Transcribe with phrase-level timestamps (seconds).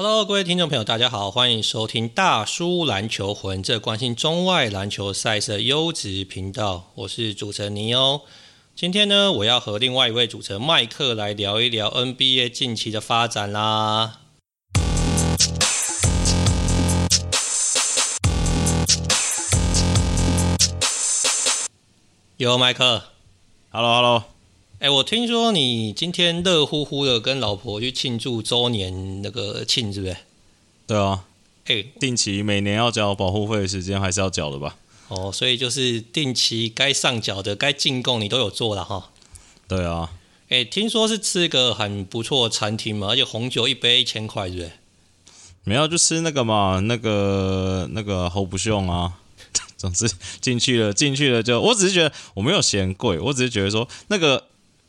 [0.00, 6.92] Hello，各位听众朋友，大家好，欢迎收听大叔篮球魂，这关心中外篮球赛事的优质频道。
[6.94, 8.20] 我是主持人尼欧。
[8.76, 14.20] 今天呢，我要和另外一位主持人麦克来聊一聊 NBA 近期的发展啦。
[22.36, 23.02] 有麦克
[23.70, 24.37] ，Hello，Hello。
[24.80, 30.16] 哎，我听说你今天热乎乎的跟老婆去庆祝周年那个庆，是不是？
[30.86, 31.24] 对啊。
[31.64, 34.76] 哎，定期每年要缴保护费的时间还是要缴的吧？
[35.08, 39.10] 哦，所以就是定期该上缴的、该进贡你都有做了哈。
[39.66, 40.12] 对啊。
[40.48, 44.70] 哎，听说是吃一个很不错的餐厅嘛，而且红酒一杯一千块，是不是？
[45.64, 49.14] 没有，就吃那个嘛，那个那个侯不雄啊。
[49.76, 50.08] 总之
[50.40, 54.44] 进去了，进去了就，我只是觉得我没有嫌贵，我只是觉得说那个。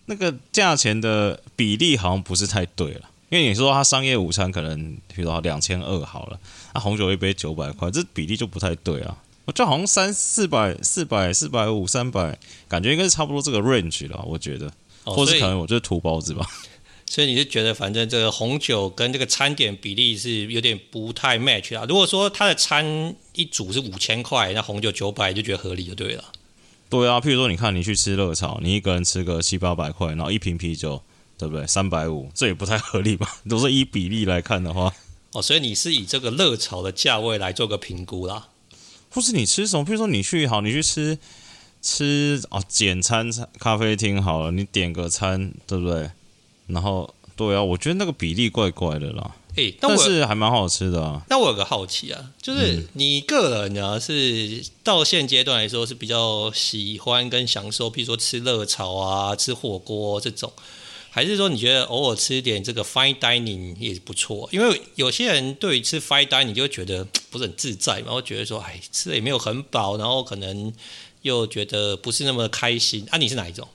[0.10, 6.40] 那个价钱的比例好像不是太对了，因为你说它商业午餐可能比如说两千二好了，
[6.74, 9.16] 那红酒一杯九百块，这比例就不太对啊。
[9.46, 14.66] 我就好像三四百、四百、四百五、三百，感觉应该是差不多这个 range 了，我觉得，
[15.04, 16.44] 哦、或是可能我就是土包子吧。
[17.06, 21.86] 所以你是觉得反正这个红酒跟这个餐点比例是有点不太 match 啊？
[21.88, 26.24] 如果说它的餐一组是五千块，那红酒九百就觉得合理就对了。
[26.90, 31.02] 对啊，譬如说，你看你去吃热炒，你一个人吃个七八百块，然后一瓶啤酒，
[31.38, 31.68] 对不对？
[31.68, 33.38] 三百五，这也不太合理吧？
[33.48, 34.92] 都是以比例来看的话，
[35.34, 38.48] 哦，所以你是以这个热炒的价位来做个评估啦。
[39.12, 39.86] 或是你吃什么？
[39.86, 41.18] 譬如说你去好，你去吃
[41.82, 43.30] 吃哦简餐
[43.60, 46.10] 咖啡厅好了，你点个餐，对不对？
[46.68, 49.36] 然后对啊，我觉得那个比例怪怪的啦。
[49.56, 51.22] 欸、但，是还蛮好吃的啊。
[51.30, 60.54] 那我有个好奇啊，就是你个人呢是到现阶段来说是比较喜欢跟享受，比如说吃热炒啊、吃火锅这种，
[61.10, 64.48] 还是说你觉得偶尔吃一点这个 fine dining 也不错？
[64.52, 70.72] 因为有些人对于吃 fine dining 就觉得不是很自在嘛，会觉得说哎吃的也没有很饱，然后可能
[71.24, 73.06] 又觉得不是那么开心。
[73.10, 73.68] 啊，你是哪一种？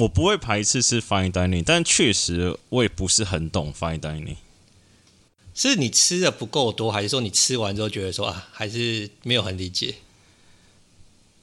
[0.00, 4.36] 我不会排斥吃 fine dining，但确实我也不是很懂 fine dining。
[5.54, 9.94] 是你吃的不够多，还是说你吃完之后觉得说啊，还是没有很理解？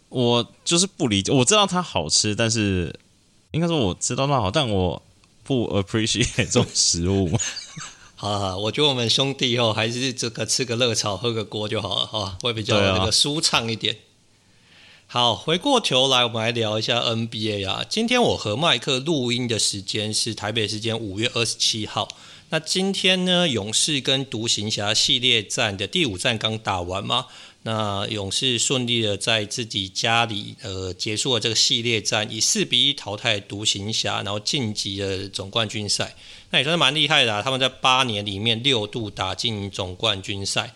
[0.10, 1.32] 我就是不理解。
[1.32, 2.94] 我知道它好吃，但是
[3.52, 5.02] 应该说我知道它好，但我
[5.44, 7.38] 不 appreciate 这种食物。
[8.16, 13.98] 好好，我觉得我们兄弟以后还是这个吃个热炒，喝个锅就好了，哈，会比较那个舒畅一点。
[15.14, 17.86] 好，回过头来，我们来聊一下 NBA 啊。
[17.90, 22.08] 今天我和麦克录音的时间是台北时间五月二十七号。
[22.48, 27.26] 那今天呢，勇士跟独行侠系列战的第五战刚打完嘛？
[27.64, 36.16] 那勇士顺利的在自己家里呃结束了这个系列战，以四比一淘汰独行侠，然后晋级了总冠军赛。
[36.52, 40.74] 那也算是蛮厉害的啊，他们在八年里面六度打进总冠军赛。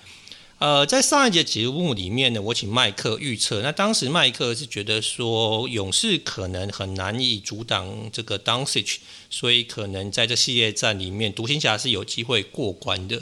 [0.65, 3.61] 呃，在上一节节目里面呢，我请麦克预测。
[3.61, 8.95] 那当时麦克是觉得说，勇士可能很难以阻挡这个 Doncic，
[9.29, 13.21] 所以可能在这系列战里面，独行侠是有机会过关的。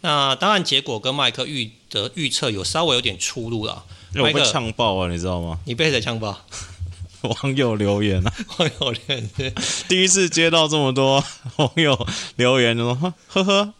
[0.00, 3.84] 那当然，结果跟麦克预的预测有稍微有点出入了。
[4.16, 5.60] 我被呛爆啊，你知道吗？
[5.66, 6.44] 你被谁呛爆？
[7.22, 9.30] 网友留言啊， 网友留言，
[9.88, 11.24] 第一次接到这么多
[11.54, 13.74] 网友留言，说呵呵。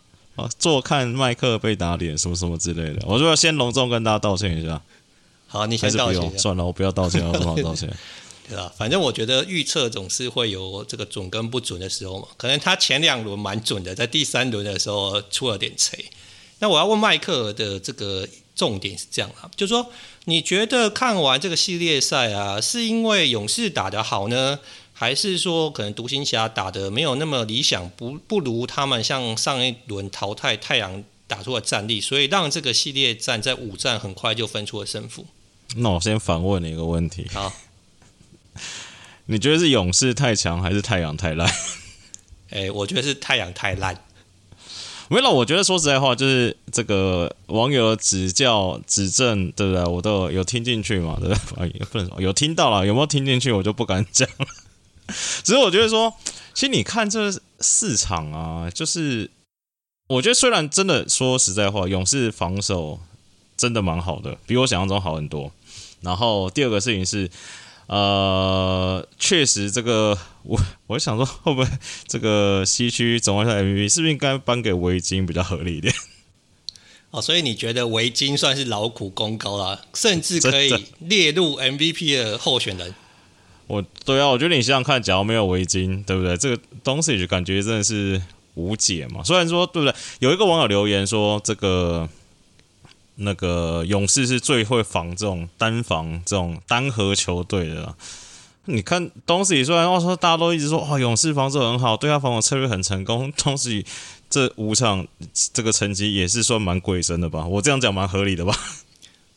[0.59, 4.81] 坐看麦克被打脸，什么什么之类的，我就要先隆重跟大家道歉一下。
[5.47, 6.39] 好，你先道歉。
[6.39, 7.89] 算了，我不要道歉，我不好道歉。
[8.49, 12.27] 对吧，反正我觉得预测总是会有这个准跟不准的时候嘛。
[12.37, 16.05] 可能他前两轮蛮准的，在第三轮的时候出了点锤。
[16.59, 18.27] 那我要问麦克的这个
[18.57, 19.87] 重点是这样啊，就是说
[20.25, 24.59] 你觉得看完这个系列赛啊，是因为勇士打得好呢？
[25.01, 35.25] 还是说，可能独行侠打得没有那么理想，不不如他们像上一轮淘汰太阳打出的战力，所以让这个系列战在五战很快就分出了胜负。
[35.77, 37.51] 那我先反问你一个问题：好，
[39.25, 41.49] 你觉得是勇士太强，还是太阳太烂？
[42.51, 44.05] 哎、欸，我觉得是太阳太烂。
[45.09, 49.83] 没了，我觉得说实在话，就是这个网友指教、指正，对不对？
[49.87, 51.69] 我都有，有听进去嘛，对不对？
[51.71, 54.29] 也不能说有听到了，有没有听进去，我就不敢讲。
[55.45, 56.13] 只是我觉得说，
[56.55, 57.31] 其实你看这
[57.61, 59.31] 市场啊，就是
[60.09, 63.01] 我觉得虽然真的说实在话，勇士防守
[63.57, 65.53] 真的蛮好的，比我想象中好很多。
[66.01, 67.31] 然后第二个事情是，
[67.87, 71.69] 呃，确实这个我我想说，会不会
[72.07, 75.95] 这个西区总冠军 MVP 是不是应该颁给维金比较合理一点？
[77.11, 82.95] 哦，所以你觉得维金算是劳苦功高啦，甚至可以列入 MVP 的候选人？
[83.71, 86.37] 我对啊，我觉得你想想看，假如没有围巾，对不对？
[86.37, 88.21] 这个东西就感觉真的是
[88.55, 89.23] 无解嘛。
[89.23, 89.95] 虽然说对不对？
[90.19, 92.09] 有一个网友留言说，这个
[93.15, 97.95] 那个勇士是最会防这种单防这种单核球队的。
[98.65, 103.87] 你看东西虽然话说大家都一直说哇，勇士防守很好，对他防守策略很成功， 东西
[104.29, 105.07] 这五场
[105.53, 107.47] 这个成绩也是算蛮鬼神的吧？
[107.47, 108.53] 我这样讲蛮合理的吧？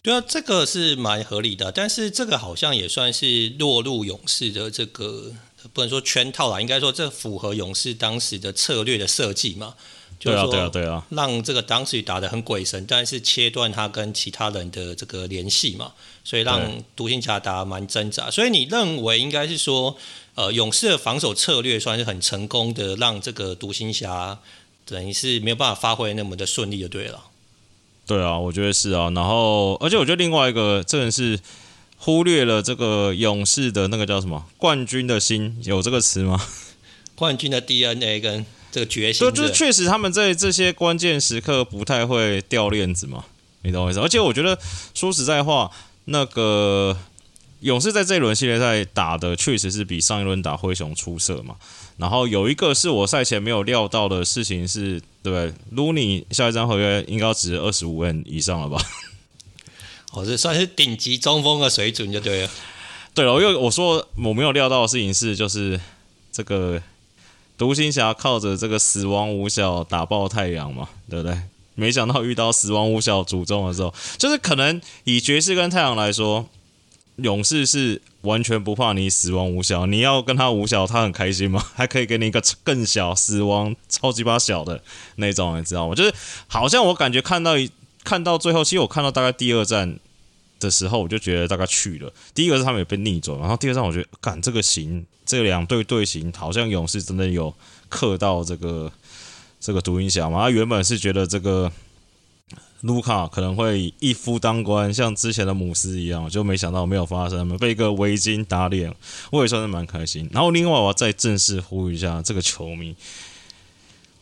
[0.03, 5.31] 对啊，这个是蛮合理的，但是这个好像也算是落入勇士的这个
[5.71, 9.75] 不能说圈套啦，应该说这符合勇士当时的策略的设计嘛。
[10.19, 15.93] 对啊，对啊，对啊，让这个当时打得很鬼神，但是切断他跟其他人的这个联系嘛，
[16.25, 16.61] 所以让
[16.97, 18.29] 独行侠打得蛮挣扎。
[18.29, 19.97] 所以你认为应该是说，
[20.35, 24.39] 呃，勇士的防守策略算是很成功的，让这个独行侠
[24.85, 27.23] 等于是没有办法发挥那么的顺利就对了。
[28.05, 29.09] 对啊，我觉得是啊。
[29.11, 31.39] 然后，而且我觉得另外一个，真的是
[31.97, 36.41] 忽略了这个勇士的那个叫什么冠军的心，有这个词吗？
[37.15, 38.45] 冠军的 DNA 跟。
[38.73, 43.23] 这个决心，对，就是确实他们在这些关键时刻不太会掉链子嘛，
[43.61, 43.99] 你懂我意思？
[43.99, 44.57] 而且我觉得
[44.95, 45.69] 说实在话，
[46.05, 46.97] 那个
[47.59, 51.55] 勇士在这一轮系列赛打的确实是比上一轮打灰熊出色嘛。
[51.97, 58.81] 然后有一个是我赛前没有料到的事情是，对不对？Looney 下一张合约应该值二十五万以上了吧？
[60.13, 62.49] 哦，这算是顶级中锋的水准就对了。
[63.13, 65.79] 对了，因为我说我没有料到的事情是，就是
[66.31, 66.81] 这个。
[67.55, 71.39] 独行侠靠着这个死亡五小打爆太阳嘛，对不对？
[71.75, 76.49] 没想到遇到死亡五小主中的时候，就是可能以爵士跟太阳来说，
[77.17, 81.63] 勇士是完全不怕你死亡五小，你要跟他五小，他很开心吗？
[81.75, 84.81] 还可以给你一个更小死亡超级巴小的
[85.17, 85.95] 那种，你知道吗？
[85.95, 86.13] 就是
[86.47, 87.69] 好像我感觉看到一
[88.03, 89.99] 看到最后，其实我看到大概第二战
[90.59, 92.11] 的时候，我就觉得大概去了。
[92.33, 95.05] 第一个是他们也被逆转，然后第二战我觉得，干这个行。
[95.25, 97.55] 这两队队形好像勇士真的有
[97.87, 98.91] 克到这个
[99.57, 100.41] 这个独行侠嘛？
[100.41, 101.71] 他原本是觉得这个
[102.83, 108.95] 卢卡可能会一夫当关，像之前的姆斯一样，就没想到没有发生，被一个围巾打脸，
[109.31, 110.29] 我也算是蛮开心。
[110.31, 112.95] 然后另外我要再正式呼吁一下这个球迷，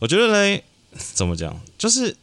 [0.00, 0.64] 我觉得嘞，
[1.14, 2.16] 怎么讲，就是。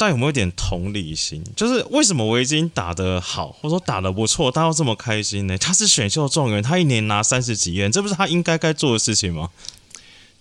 [0.00, 1.42] 大家有没有一点同理心？
[1.56, 5.58] 就是为什么围巾打得好，或者说打得不错，大家要这么开心呢？
[5.58, 9.50] 他是选秀状元，他一年拿三十几亿，这不是他应该该做的事情吗？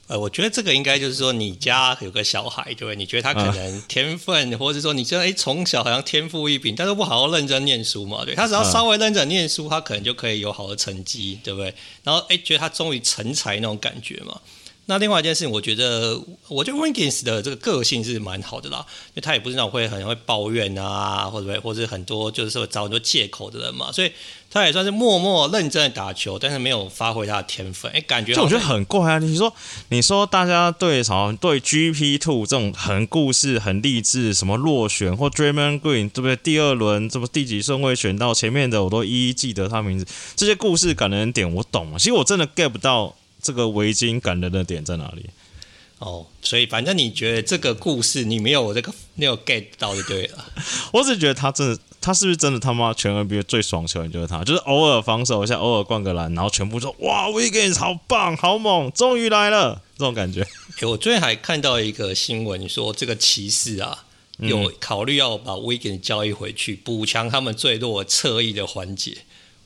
[0.07, 2.95] 呃，我觉得这个应该就是说，你家有个小孩，对不对？
[2.95, 8.24] 你觉得他可能天分，啊、或者说你觉得哎，从小好像天赋异禀，但是不好好认真念书嘛？
[8.24, 11.74] 对，他只要稍微认真念书，他可能就可以有好的成绩，对不对？
[12.04, 14.39] 然后哎，觉得他终于成才那种感觉嘛。
[14.89, 16.18] 那另外一件事情，我觉得，
[16.48, 24.10] 我觉得 Wiggins 的这个个性是蛮好的啦，因为他也不是那种会很会抱怨啊，或者或者很多就是说找很多借口的人嘛，所以
[24.50, 29.19] 他也算是默默认真的打球，但是没有发挥他的天分，哎，感觉就我觉得很怪啊！
[29.19, 29.54] 你说，
[29.89, 36.38] 你说大家对什么对 GP Two 这种很故事、很励志，什么落选或 Draymond Green 对不对？
[36.38, 40.07] 第二轮这么第几顺位选到前面的，我都一一记得他名字，
[40.38, 43.13] 这些故事感人点我懂，其实我真的 get 不到。
[43.47, 45.25] 这个围巾感人的点在哪里？
[45.99, 50.45] 哦，所以反正你觉得这个故事你没有这个没有 get 到就对了。
[50.91, 60.45] 我只觉得他真的，他是不是真的他妈全 NBA 最爽球员就是他，就是偶尔防守一下，偶尔灌个篮，然后全部说哇，Wiggins 好棒，好猛，终于来了这种感觉。
[60.81, 64.03] 诶，我最近还看到一个新闻说，这个骑士啊
[64.39, 69.18] 有考虑要把 Wiggins 交易回去，补强他们最弱侧翼的环节。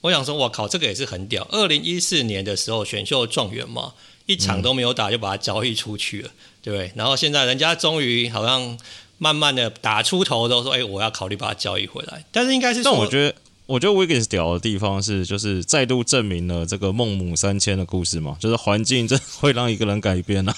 [0.01, 1.47] 我想说，我靠，这个也是很屌。
[1.51, 3.93] 二零一四年的时候选秀状元嘛，
[4.25, 6.31] 一场都没有打就把他交易出去了，
[6.63, 6.91] 对不对？
[6.95, 8.77] 然后现在人家终于好像
[9.19, 12.25] 慢慢的打出头，都说，哎，我要考虑把他交易回来。
[12.31, 13.35] 但是应该是，但我觉得，
[13.67, 20.55] 我觉得 Wiggins 屌的地方是，就是再度证明了这个孟母三迁的故事嘛，就是环境真会让一个人改变啊，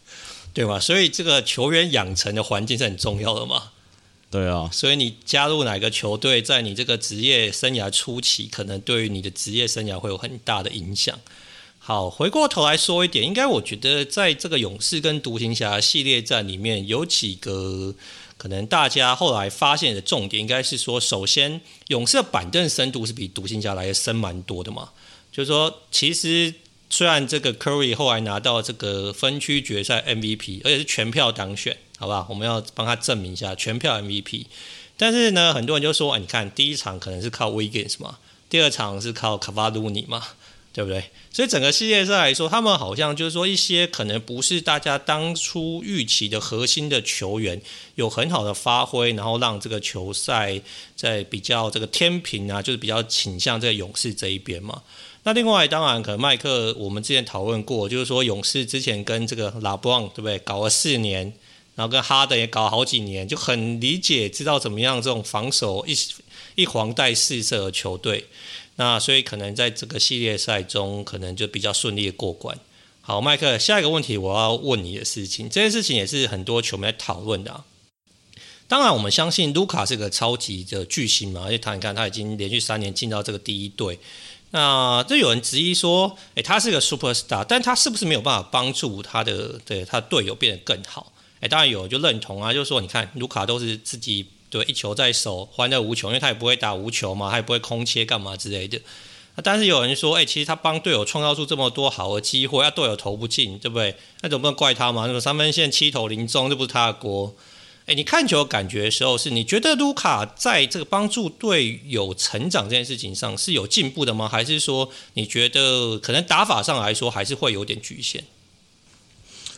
[0.54, 0.80] 对吧？
[0.80, 3.72] 所以这个球员养成的环境是很重要的嘛。
[4.28, 11.18] 对啊，所以你加入哪个球队，在你这个职业生涯初期，可能对于你的职业生涯会有很大的影响。
[11.78, 17.94] 好，回过头来说一点，应该我觉得在这个勇士跟独行侠系列战里面，有几个
[18.36, 24.90] 可能大家后来发现的重点，应该是说，首先勇士的板凳深度是比独行侠来的深蛮多的嘛。
[25.30, 26.52] 就是说，其实
[26.90, 31.78] 虽然这个 Curry 后来拿到这个分区决赛 MVP，而且是全票当选。
[31.98, 34.46] 好吧，我们要帮他证明一下全票 MVP。
[34.98, 40.22] 但是呢，很多人就说，哎，你看第一场可能是靠 Wiggins 嘛，第二场是靠卡瓦鲁尼嘛，
[40.72, 41.10] 对不对？
[41.30, 47.60] 所以整个系列赛来说，他们好像就是说一些可能不是大家当初预期的核心的球员
[47.96, 50.58] 有很好的发挥，然后让这个球赛
[50.94, 54.82] 在比较这个天平啊，就是比较倾向这个勇士这一边嘛。
[55.24, 61.32] 那另外，当然可能麦克我们之前讨论过，就是说勇士之前跟这个拉布朗对不对，搞了四年，
[61.76, 65.96] 然后跟哈登也搞好几年，就很理解知道怎么样这种防守一
[66.56, 68.26] 一黄带四射的球队。
[68.74, 72.58] 那所以可能在这个系列赛中，可能就比较顺利的过关。
[73.00, 77.64] 好，麦克，下一个问题我要问你的事情，这件事情也是很多球迷在讨论的啊。
[78.68, 83.98] 当然，我们相信卢卡是个超级的巨星嘛，而且他你看他已经连续三年进到这个第一队。
[84.50, 91.12] 那这有人质疑说，诶，他是个 super star，但他是不是没有办法帮助他的对他队友变得更好？
[91.40, 98.80] 诶，当然有就认同啊，就是说你看卢卡都是自己对一球在手，欢乐无穷，因为他也不会打无球嘛，他也不会空切干嘛之类的。
[99.44, 103.94] 但是有人说，诶，其实他帮队友创造出这么多好的机会，要队友投不进，对不对？
[104.22, 105.06] 那总不能怪他嘛？
[105.06, 107.34] 那个三分线七投零中，这不是他的锅。
[107.84, 114.26] 诶，你看球感觉的时候，是你觉得卢卡在这个帮助队友成长这件事情上是有进步的吗？
[114.26, 118.24] 还是说你觉得可能打法上来说还是会有点局限？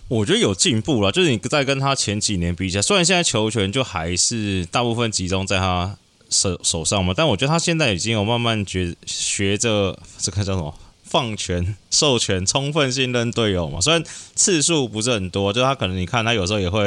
[0.08, 5.96] 我觉得有进步了，就是你在跟他前几年比起来，虽然现在球权就还是大部分集中在他。
[6.30, 13.80] 手手上嘛，但我觉得他现在已经有慢慢学学着这个叫什么放权、授权、充分信任队友嘛。
[13.80, 16.82] 虽然次数不是很多，就他可能你看他有时候也会，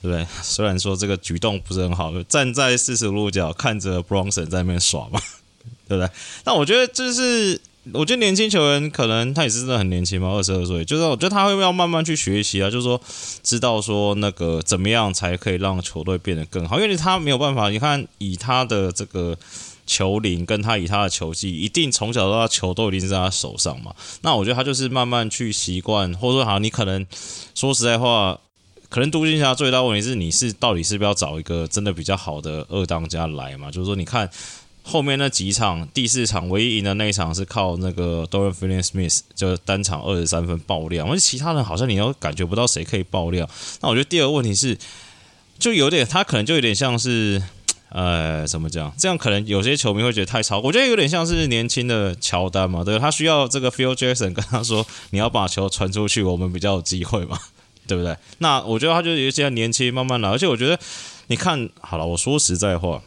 [0.00, 0.26] 不对？
[0.42, 5.20] 虽然说这个举动不是很好，站在四十五度角看着 Bronson 在那边耍嘛，
[5.86, 6.10] 对不对？
[6.42, 7.60] 但我觉得就是。
[7.94, 13.00] 我觉得年轻球员可能他也是真的很年轻嘛，二十二岁，就是我觉得他会要慢慢去学习啊，就是说
[13.42, 19.36] 知道说那个怎么样才可以让球队变得更好，因为他没有办法，你看以他的这个
[19.86, 23.94] 球龄跟他以他的球技，一定从小到大球都一定是在他手上嘛。
[24.20, 27.06] 那我觉得他就是慢慢去习惯，或者说好，你可能
[27.54, 28.38] 说实在话，
[28.90, 33.70] 可能独行侠最大问题是你是到底是不是要找一个真的比较好的二当家来嘛？
[33.70, 34.30] 就是说你看。
[34.82, 43.48] 后面那几场，第四场唯一赢的那一场是靠那个 Dorian Finney-Smith 就单场二十三分爆量，而且其他人好像你又感觉不到谁可以爆量。
[43.80, 44.76] 那我觉得第二个问题是，
[45.58, 47.40] 就有点他可能就有点像是，
[47.90, 48.92] 呃，怎么讲？
[48.98, 50.58] 这样可能有些球迷会觉得太超。
[50.60, 57.38] 我觉得有点像是年轻的乔丹嘛，对，他需要这个 Phil Jackson 跟他说，你要把球传出去，我们比较有机会嘛，
[57.86, 58.16] 对不对？
[58.38, 60.30] 那我觉得他就有些年轻，慢慢来。
[60.30, 60.78] 而且我觉得，
[61.26, 63.02] 你看好了，我说实在话。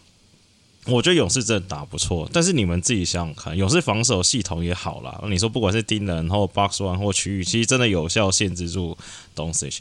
[0.86, 5.22] 我觉得勇士真的打不错，但是你们自己想想看，勇士防守系统也好啦。
[5.30, 8.98] 你说不管是盯人或 box one 或区域，其实真的有效限制住
[9.34, 9.72] d o n c i。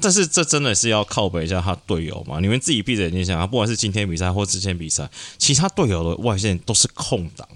[0.00, 2.38] 但是这真的是要靠北一下他队友嘛？
[2.38, 7.48] 你们自己闭着眼睛想啊，不管是今天比赛或之前比赛，其他队友的外线都是空档，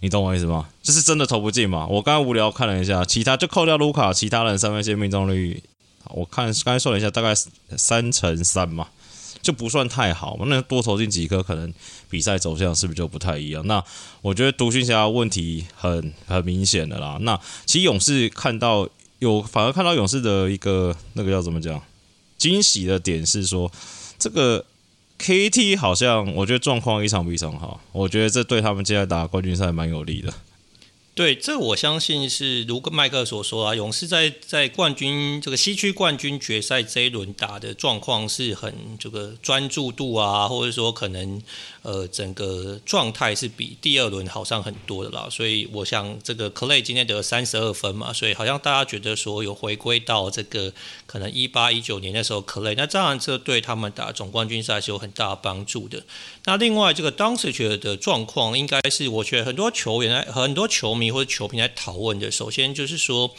[0.00, 0.68] 你懂我意思吗？
[0.82, 1.86] 就是真的投不进嘛？
[1.88, 5.62] 我刚刚无聊看了一下，其他就扣掉卢卡，其他人三分线命中率，
[6.10, 7.34] 我看刚才算了一下，大概
[7.76, 8.88] 三乘三嘛。
[9.44, 11.72] 就不算太好嘛，那多投进几颗，可能
[12.08, 13.64] 比赛走向是不是就不太一样？
[13.66, 13.84] 那
[14.22, 17.18] 我觉得独行侠问题很很明显的啦。
[17.20, 21.80] 那其实勇士看到有，反而看到勇士的一个那个叫怎么讲
[22.38, 23.70] 惊喜的点是说，
[24.18, 24.64] 这个
[25.18, 30.32] KT 好像我觉得状况一场比一场好，我觉得这对他们接下来打冠军赛蛮有利的。
[31.14, 41.40] 对，这我相信是如麦克所说啊，勇士在在冠军这个西区冠军决赛这一轮打的状况是很这个专注度啊，或者说可能
[41.84, 45.28] 呃整个状态是比第二轮好上很多的啦。
[45.30, 50.72] 所以我想这个 Clay 今天得三十二分嘛，所以好像大家觉得说有回归到这个
[51.06, 56.02] 可能一八一九年的时候 Clay，那当然这对他们打总冠军赛是有很大帮助的。
[56.46, 61.04] 那另外这个 d o n c i 的状况，应该是我觉得很多球员、很多球迷。
[61.04, 63.30] 或者球评来讨论的，首先就是说，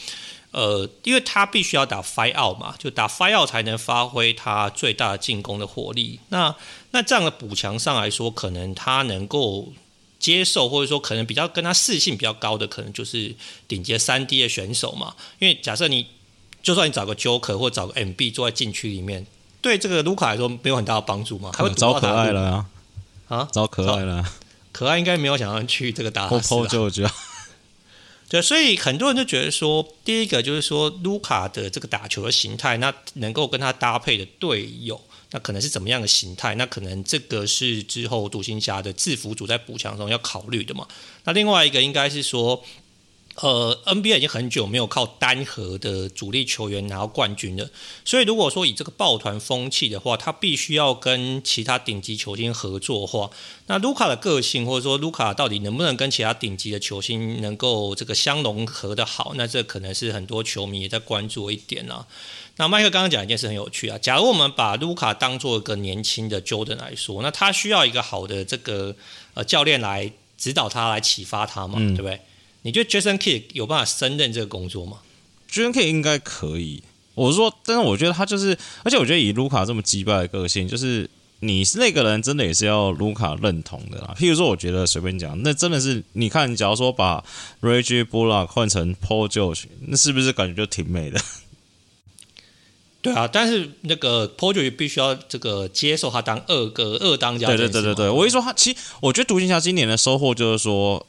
[0.52, 6.20] 呃，因为他必须要打 five out 嘛，就打 five out 才能发挥他最大进攻的火力。
[6.30, 6.56] 那
[6.96, 9.74] 那这样的补强上来说，可能他能够
[10.18, 13.36] 接受，或者说可能比较跟他适性比较高的，可能就是
[13.68, 15.14] 顶级三 D 的选手嘛。
[15.40, 16.08] 因为假设你
[16.64, 19.28] 就算你找个 Joker 或找个 MB 坐在禁区里面，
[19.60, 21.52] 对这个卢卡来说没有很大的帮助嘛？
[21.54, 22.66] 他会找可爱了啊，
[23.28, 24.24] 啊，找可爱了，
[24.72, 26.56] 可爱应该没有想要去这个打死
[27.04, 27.12] 啊。
[28.30, 35.00] 对，所以很多人就觉得说，第一个就是说，卢卡的这个打球的形态，那能够跟他搭配的队友，
[35.36, 36.56] 那可能是怎么样的形态？
[36.56, 40.88] 那可能这个是之后独行侠的制服组在补强中要考虑的嘛。
[41.26, 42.64] 那另外一个应该是说。
[43.36, 47.70] 呃，NBA 已经很久没有靠单核的主力球员拿到冠军了，
[48.06, 53.30] 所以如果说以这个抱团风气的话，他必须要跟其他顶级球星合作的话，
[53.68, 62.08] 那卢卡的个性或者说卢卡到底能不能跟其他顶级的球星能够这个相融合的好，那这可能是很多球迷也在关注的一点啊。
[62.56, 68.96] 那麦克刚刚讲一件事很有趣啊，假如我们把卢卡当做一个年轻的 Jordan 来说，那他需要一个好的这个
[69.34, 70.12] 呃教练来。
[70.38, 72.20] 指导他来启发他嘛，嗯、对不对？
[72.66, 74.98] 你觉得 Jason Kidd 有办法胜任这个工作吗
[75.52, 76.82] ？Jason Kidd 应该可以。
[77.14, 81.08] 我是说，但是我觉得他就是，而且我觉得以卢卡这么击败的个性，就是
[81.42, 84.16] 你是那个人，真的也是要卢卡认同的啦。
[84.18, 87.24] 譬如说，我觉得随便讲，那真的是你看，假如说把
[87.62, 91.22] Reggie Bullock 换成 Paul George，那是不是感觉就挺美的？
[93.04, 97.46] 对啊，但是那个 Paul George 必须要这个接受他当二个二当家。
[97.46, 101.06] 对对对对对，我一说他，其实我觉得独行侠今年的收获就是说，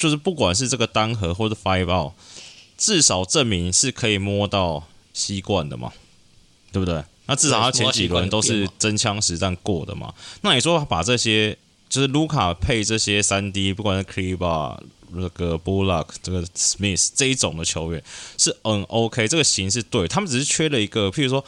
[0.00, 2.14] 就是不管是这个单核或者 Five Out，
[2.76, 4.88] 至少证明是可以摸到。
[5.12, 5.92] 习惯的嘛，
[6.70, 7.02] 对不对？
[7.26, 10.14] 那至少他前几轮都是真枪实弹过的嘛。
[10.42, 11.54] 那你说把这些
[11.88, 14.78] 就是卢卡配这些三 D，不管是 Kleber
[15.10, 18.02] 那个 Bullock 这个 Smith 这一种的球员
[18.38, 21.44] 是嗯 OK，这个型是对，他们只是缺了一个，譬如说。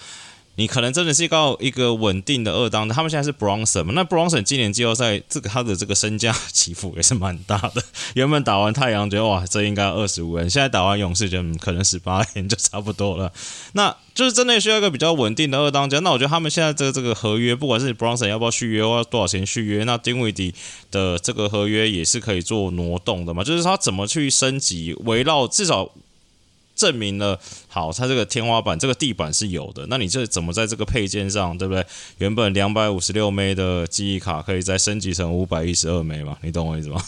[0.56, 3.84] 你可能真的是靠一个稳定的二当，他们现在是 Bronson？
[3.92, 7.82] 那 Bronson 今年季后赛这个他的这个身价起伏也是蛮大的。
[8.14, 13.32] 原本打完太阳觉得哇，这应该二十五人，现在打完勇士觉得、可能十八 人就差不多了。
[13.72, 15.98] 那就是真的需要一个比较稳定的二当家。
[16.00, 20.54] 那我觉得他们现在这个这个合约，不管是 Bronson 要不要续约，要多少钱续约，那丁威迪
[20.90, 23.42] 的这个合约也是可以做挪动的嘛？
[23.42, 25.90] 就是他怎么去升级，围绕至少。
[26.82, 29.86] 证明了好，它这个天花板、这个地板是有的。
[29.88, 31.86] 那你这怎么在这个配件上，对不对？
[32.18, 36.36] 原本两百五十六枚的记忆卡，可以再升级成五百一十二枚嘛？
[36.42, 37.00] 你懂我意思吗？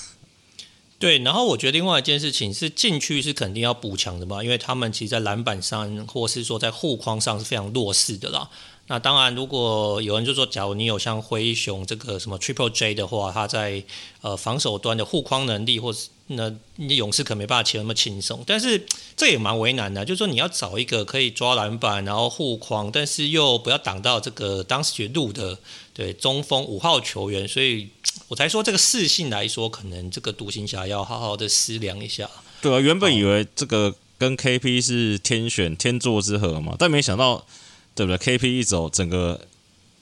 [1.00, 1.19] 对。
[1.19, 8.49] 然后我觉得另外一件事情是禁区是肯定要补强的嘛，因为他们其实，在篮板上或是说在护框上是非常弱势的啦。
[8.87, 13.83] 那当然，如果有人就说，假如你有像灰熊这个什么 Triple J 的话，他在
[14.21, 18.45] 呃防守端的护框能力，或是那你勇士可没办法切那么轻松。
[18.47, 18.87] 但是
[19.17, 25.59] 这也蛮为难的，就是说你要找一个可以抓篮板，然后护框，但是又不要挡到这个当时绝路的
[25.95, 27.49] 对中锋五号球员。
[27.49, 27.88] 所以
[28.29, 32.29] 我才说这个适性来说，可能这个独行侠要好好的思量一下。
[32.61, 37.47] 对啊，原本以为这个跟 KP 是天选天作之合嘛，但没想到。
[37.94, 39.40] 对不对？KP 一走，整个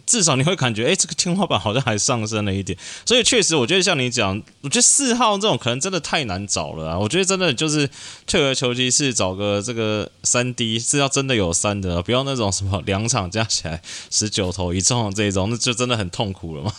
[0.05, 2.77] 至少你会感觉，哎，这个天花板好像还上升了一点。
[3.05, 6.99] 所以确实，我觉得像你讲，我觉得四号这种可能真的太难找了啊。
[6.99, 7.89] 我觉得真的就是
[8.27, 16.73] 退而求其次，找个这个三 D 是要真的有三的，不要那种什么两场加起来十九投一中这种，那就真的很痛苦了嘛。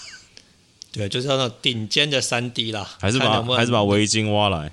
[0.92, 4.72] 对，就是那种顶尖的三 D 啦，还是把还是把围巾挖来。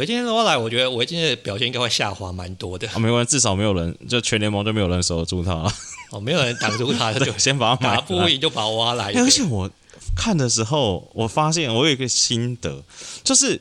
[0.00, 2.88] 维金说来，我觉得维金的表现应该会下滑蛮多的。
[2.88, 5.70] 啊，没关系，至少没有人，就全联盟就没有人守得住他了。
[6.10, 9.12] 哦，没有人挡住他，就先把他打不赢就把我挖来。
[9.12, 9.70] 而且我
[10.16, 12.82] 看的时候，我发现我有一个心得，
[13.22, 13.60] 就是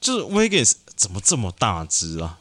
[0.00, 2.36] 就是 Wiggins 怎么这么大只啊？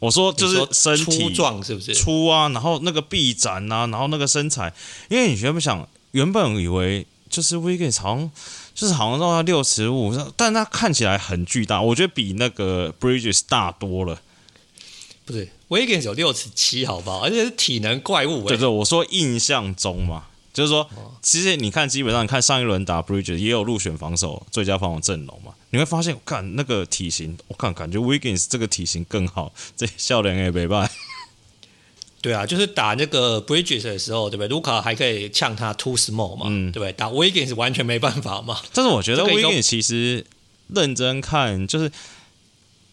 [0.00, 2.48] 我说就是身体粗壮是不是粗啊？
[2.48, 4.74] 然后那个臂展啊，然后那个身材，
[5.08, 8.28] 因为你原本想，原本以为就是 Wiggins 好像。
[8.78, 14.20] 就是好像到他六尺五，但它看起来很巨大，我觉得比那个 Bridges 大多了。
[15.24, 17.24] 不对，Wiggins 有六尺七，好不好？
[17.24, 18.46] 而且是体能怪物。
[18.46, 20.88] 对对，我说印象中嘛，就是说，
[21.20, 30.88] 其实你看，基本上你看上一轮打 Bridges 也有入选防守最佳防守阵容嘛，你会发现，我看那个体型，我看感觉 Wiggins 这个体型更好，这笑脸也没办。
[32.20, 34.48] 对啊，就是打那个 Bridges 的时候，对不对？
[34.48, 36.92] 卢卡还可以呛他 too small 嘛，嗯、对不对？
[36.92, 38.58] 打 Wiggins 完全没办法嘛。
[38.72, 40.26] 但是我觉得 Wiggins 其实
[40.74, 41.90] 认真看，就是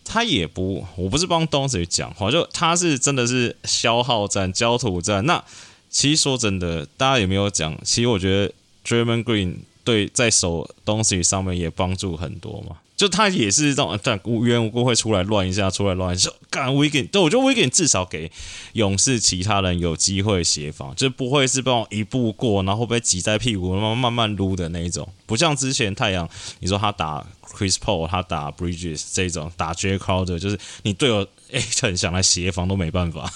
[0.04, 5.26] 他也不，我不是帮东西讲话，就他是真的是消耗战、焦土战。
[5.26, 5.44] 那
[5.90, 7.76] 其实说真的，大家有没有讲？
[7.84, 8.54] 其实我觉得
[8.86, 12.78] Draymond Green 对在守东西上面也帮助很多嘛。
[12.96, 16.32] 就他也是这种，但无缘无故会出来乱一下，出来乱一下。
[16.50, 18.32] 干 w i g a n 对，我觉得 w i g a n 至少给
[18.72, 25.06] 勇士其他人有机会协防，就不会是帮我一步过，然后被挤在屁股，慢慢慢慢撸的那一种。
[25.26, 26.30] 不像之前太阳，
[26.60, 33.30] 你说他打 Chris Paul，他打 Bridges 这种，打 Jae Crowder，就是你队友哎很想来协防都没办法。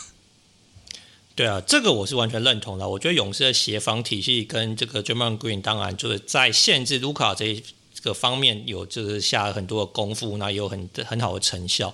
[1.36, 2.88] 对啊，这个我是完全认同的。
[2.88, 7.62] 我觉得勇士的协防体系跟这个 Draymond Green，当然就是在限制卢卡这一。
[8.01, 11.93] 这个方面有就是下了很多的功夫，那也有很很好的成效。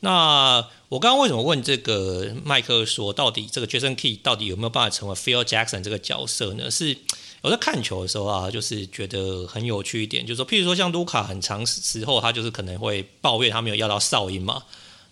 [0.00, 6.70] 那我刚刚为什么问这个麦克说，到底这个 Jason Key 到底有没有办法成为 Phil Jackson 这个角色呢？
[6.70, 6.96] 是
[7.40, 14.64] 我在看球的时候啊，就是觉得很有趣一点，就是说，譬如说像卢卡，很长时候他就是可能会抱怨他没有要到哨音嘛，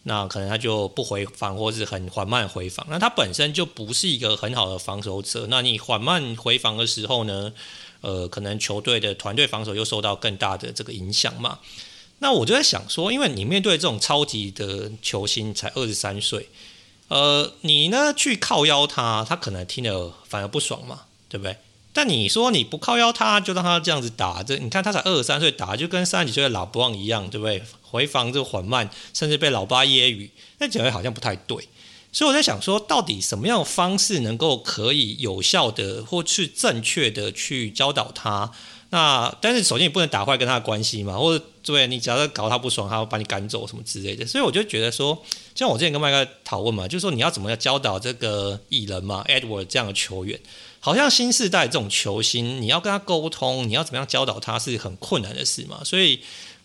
[0.02, 2.86] 那可能他就不回防，或是很缓慢回防。
[2.90, 7.52] 那他本身就不是一个很好的防守者，那你缓慢回防的时候呢？
[8.02, 11.58] 呃，可能球队的团队防守又受到更大的这个影响嘛？
[12.18, 16.48] 那我就在想说，因为你面对这种超级的球星，才二十三岁，
[17.08, 21.56] 呃，你呢去靠邀他，他可能听了反而不爽嘛，对不对？
[21.92, 27.62] 但你说你不靠邀他，就让他这样子打，这你看他才二十三岁打，就跟三十几岁的老布朗一样，对不对？
[27.82, 31.68] 回防这个缓慢，甚至被老八揶揄，那觉得好像不太对。
[32.12, 38.52] 所以我在想说，到底什么样的方式能够可以有效的或是正确的去教导他？
[38.90, 44.26] 那但是首先你不能打坏跟他的关系嘛，或者对你只要搞他不爽，他会把你赶走什么之类的。
[44.26, 45.18] 所以我就觉得说，
[45.54, 50.38] 像我之前跟麦克讨论嘛，就是说你要怎么样教导这个艺人嘛，Edward 这样的球员。
[50.80, 55.80] 好像新世代这种球星，你要跟他沟通，你要怎么样教导他是很困难的事嘛。
[55.82, 56.20] 所以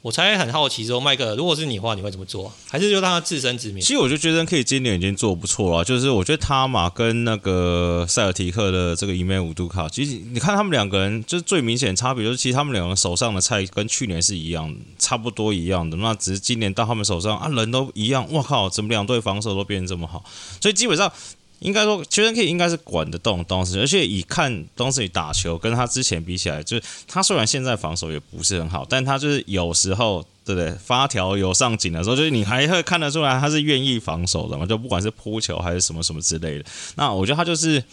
[0.08, 2.50] 我才很好奇说，麦克，如果是你的话，你会怎么做？
[2.70, 3.82] 还是就让他自生自灭？
[3.82, 15.98] 其实我就觉得可以今年已经做不错了，就是我觉得他嘛，跟那个塞尔提克的这个伊梅五杜卡，其实你看他们两个人，就是最明显差别就是，其实他们两个手上的菜跟去年是一样，差不多一样的。
[15.98, 20.24] 那只是今年到他们手上啊，人都一样，哇靠，怎么两队防守都变得这么好？
[20.62, 21.12] 所以基本上。
[21.60, 30.72] 应该说，杰森 K 应该是管得动东西，而且以看东西打球，跟他之前比起来，就是他虽然现在防守也不是很好，但他就是有时候，对不对？
[30.74, 36.66] 发条有上紧的时候，就是你还会看得出来他是愿意防守的嘛，就不管是扑球还是什么什么之类的。
[36.96, 37.84] 那我觉得他就是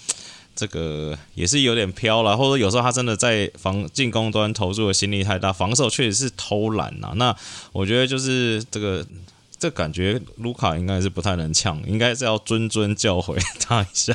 [0.55, 7.15] 这个也是有点飘了，或者有时候他真的在防进攻端投入的心力太大，防守确实是偷懒呐。
[7.17, 7.35] 那
[7.73, 9.07] 我觉得就是这个。
[9.59, 14.15] 这感觉卢卡应该是不太能呛，应该是要谆谆教诲他一下。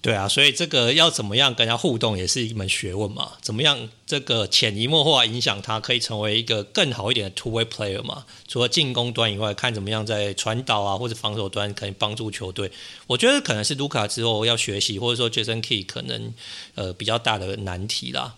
[0.00, 3.32] 对啊，所以这个要怎么样跟他互动也是一门学问嘛？
[3.40, 8.26] 怎么样这个潜移默化影响他，可以成为一个更好一点的 two way player 嘛？
[8.46, 12.70] 除了进攻端以外，看怎么样在传导啊或者防守端可以帮助球队。
[13.06, 16.34] 我觉得可能是卢卡之后要学习，或者说 Jason Key 可能
[16.74, 18.34] 呃比较大的难题啦。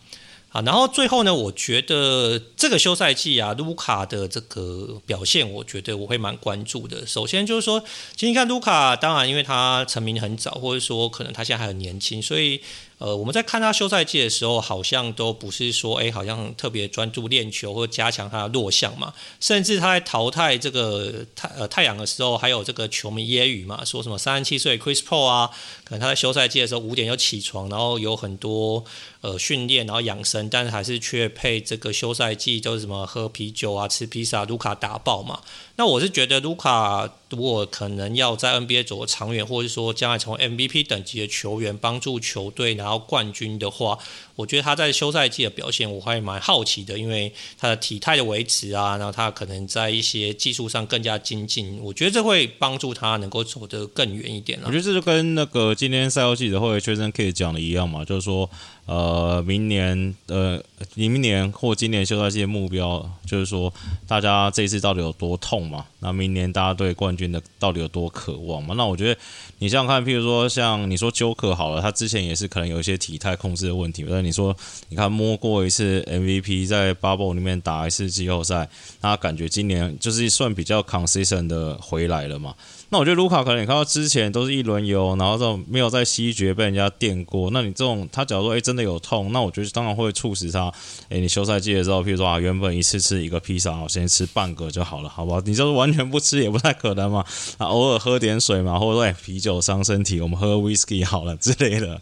[0.56, 7.06] 啊，然后最后呢，我觉得这个休赛季啊，卢卡的这个表现，我觉得我会蛮关注的。
[7.06, 7.78] 首先就是说，
[8.14, 12.60] 其实你看卢卡，当然因为他成名很早，或者说可能他现在还很年轻，所以。
[12.98, 19.12] 呃，我们在看他休赛季的时候，好像都不是说，哎，好像特别专注练球或加强他的弱项嘛。
[19.38, 25.50] 甚至他在淘汰这个太呃太阳的时候，还有这个球迷揶揄嘛，说什么三十七岁 Chris Paul 啊，
[25.84, 28.82] 可能他在休赛季的时候五点就起床，然后有很多
[29.20, 35.42] 呃训练，然后养生，但是还是却配这个休赛季就是什么喝啤酒啊、吃披萨，卢卡打爆嘛。
[35.76, 43.98] 那我是觉得卢卡如果可能要在 NBA 走个长远，或者说将来从 MVP 等级的球员，帮助球队拿到冠军的话，
[44.36, 54.60] 我觉得他在休赛季的表现我还蛮好奇的，因为他的体态的维持啊，然后他可能在一些技术上更加精进，我觉得这会帮助他能够走得更远一点。
[54.64, 58.48] 我觉得这就跟那个今天赛后记者会杰森 Kidd 讲的一样嘛，就是说。
[58.86, 60.62] 呃，明年呃，
[60.94, 63.74] 明年或今年休赛季的目标，就是说，
[64.06, 65.84] 大家这一次到底有多痛嘛？
[65.98, 68.76] 那明年大家对冠军的到底有多渴望嘛？
[68.76, 69.20] 那我觉得，
[69.58, 74.54] 你想想看，譬如说，像你说 Joker 好了，他之前也是可能有一些体态控制的问题，但你说，
[74.88, 78.68] 你看摸过一次 MVP，在 Bubble 里面打一次季后赛，
[79.00, 82.54] 那感觉今年就是算比较 consistent 的回来了嘛？
[82.88, 87.50] 那我觉得卢卡可能你看到之前都是一轮游，然后这种没有在西决被人家电过。
[87.52, 90.72] 那你这种他假如说哎真的有痛，那我觉得当然会促使他，
[91.08, 95.40] 哎你休赛季的时候，譬如说啊原本一次吃一个披萨，我先吃半个就好了，好不好？
[95.40, 97.24] 你就是完全不吃也不太可能嘛。
[97.58, 102.00] 啊偶尔喝点水嘛，或者说哎啤酒伤身体，我们喝 whisky 好了之类的。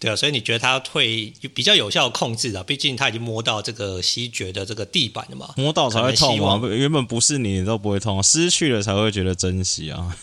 [0.00, 2.62] 对啊，所以你觉得他会比较有效控制啊？
[2.62, 6.60] 毕竟他已经摸到这个西决的这个地板了嘛，摸到才会痛嘛。
[6.68, 10.16] 原本不是你，你都不会痛，失去了才会觉得珍惜啊。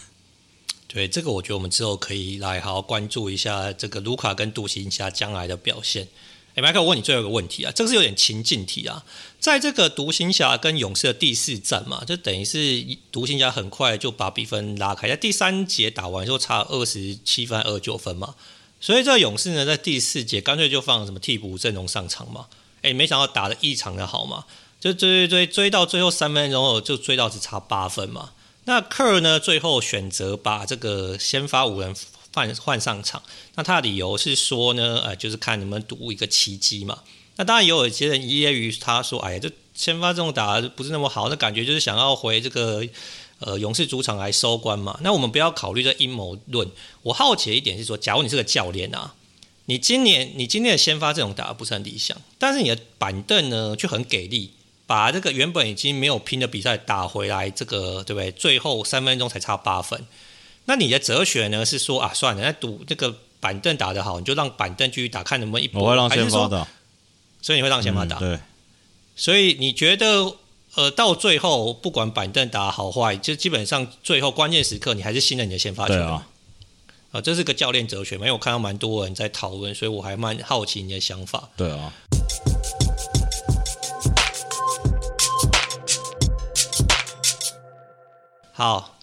[0.87, 6.09] 对，这个我觉得我们之后可以来好好关注一下这个卢卡跟独行侠将来的表现。
[6.53, 9.05] 哎，麦克，我问你最后一个问题啊，这个是有点情境题啊。
[9.39, 18.35] 在这个独行侠跟勇士的第四战嘛，就等于是独行侠很快就把比分拉开，在第三节打完之后差二十七分、二十九分嘛。
[18.81, 22.47] 所以这个勇士呢，在第四节干脆就放什么替补阵容上场嘛？
[22.81, 24.45] 诶，没想到打得异常的好嘛，
[24.79, 28.31] 就追追追追到最后三分钟后就追到只差八分嘛。
[28.65, 31.95] 那科尔呢，最后选择把这个先发五人
[32.33, 33.21] 换换上场，
[33.53, 37.03] 那他的理由是说呢，呃，就是看能不能赌一个奇迹嘛。
[37.35, 42.83] 那当然也有一些人揶揄他说，哎呀，这先发这种打得不是那么好，那感觉就是想要回这个。
[43.41, 44.99] 呃，勇士主场来收官嘛？
[45.01, 46.69] 那我们不要考虑这阴谋论。
[47.01, 49.15] 我好奇的一点是说，假如你是个教练啊，
[49.65, 54.51] 你今年你今天的先发阵容打得不是很理想，但是你的板凳呢却很给力，
[54.85, 58.31] 把这个原本已经没有拼的比赛打回来，这个对不对？
[58.31, 60.05] 最后三分钟才差八分。
[60.65, 65.81] 那你的哲学呢是说啊，算了，那赌这个板凳打得好，你就让板凳继续打，看能不能一波。
[65.81, 66.67] 我会让先发打，
[67.41, 68.17] 所以你会让先发打。
[68.17, 68.39] 嗯，对。
[69.15, 70.35] 所以你觉得？
[70.75, 76.01] 呃，到最后不管板凳打好坏，就基本上最后关键时刻，你还是信任你的先发球员。
[76.01, 76.27] 对啊。
[77.11, 81.49] 啊，这是个教练哲学嘛，因为我看到蛮多人在讨论，所以我还蛮好奇你的想法。
[81.57, 81.93] 对啊。
[88.53, 88.97] 好，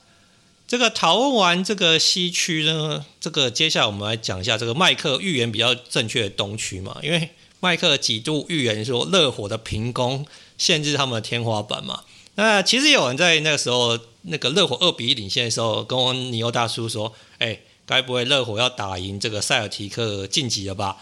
[0.67, 7.29] 这个讨论完这个西区呢，这个接下来我们来讲一下这个麦克预言比较正确的东区嘛，因为
[7.61, 10.25] 麦克几度预言说热火的平攻
[10.59, 12.03] 限制他们的天花板嘛。
[12.35, 20.99] 那其实有人在那个时候，那个热火二比一领先的时候，跟我尼欧大叔说：“哎，该不会热火要打赢这个塞尔提克晋级了吧？”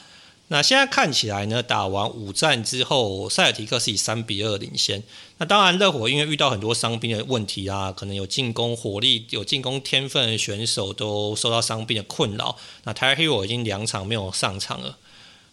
[0.48, 5.02] 那现在看起来呢，打完五战之后，塞尔提克是以三比二领先。
[5.38, 12.56] 那当然，热火因为遇到很多伤兵的问题啊，可能有进攻火力、有进攻天分的选手都受到伤病的困扰。
[12.84, 14.96] 那 t y r e Hero 已经两场没有上场了。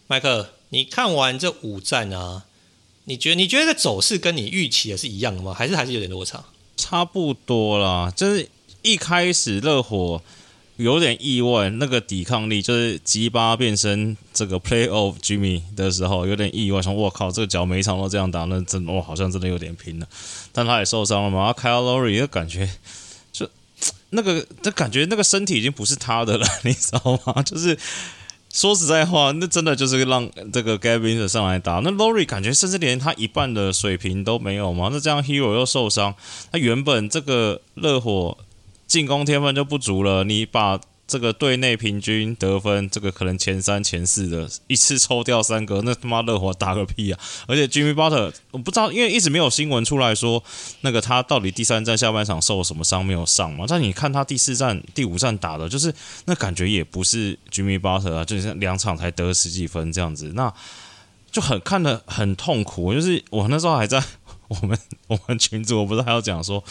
[0.06, 2.44] 麦克，你看完这五战啊？
[3.04, 5.52] 你觉得你觉得走势跟你预期的是一样的吗？
[5.52, 6.42] 还是还是有点落差？
[6.76, 8.48] 差不多啦，就是
[8.82, 10.22] 一开始热火
[10.76, 20.08] 有点意外，那个抵抗力就是吉巴变身这个 Playoff Jimmy 的时候有点意外，说我靠，这个脚每一场都这样打，那真哇好像真的有点拼了。
[20.52, 22.70] 但他也受伤了嘛，Kyle Lowry 就感觉
[23.32, 23.48] 就
[24.10, 27.42] 那个，就感觉那个身体已经不是他的了， 你知道吗？
[27.42, 27.78] 就是。
[28.54, 31.80] 说实在话，那真的就是让这个 Gavin 上来打。
[31.82, 34.90] 那 Lori 感觉甚至连他一半的水平都没有吗？
[34.92, 36.14] 那这样 Hero 又受伤，
[36.52, 38.38] 他原本这个热火
[38.86, 40.80] 进攻天分就不足了，你把。
[41.06, 47.20] 这个队内平均得分，这个可能前三、前四的，一次抽掉三个，那他妈热火打个屁啊！
[47.46, 50.42] 而且 Jimmy Butler，我不知道，因为一直没有新闻出来说，
[50.80, 53.66] 那个他到底第三战下半场受了什么伤没有上嘛？
[53.68, 60.50] 但你看他第四战、第五战打的，就是那感觉也不是 Jimmy Butler 啊，就是两场才得十几分这样子，那
[61.30, 62.94] 就很看得很痛苦。
[62.94, 64.02] 就是我那时候还在
[64.48, 66.64] 我们我们群组，我不是还要讲说，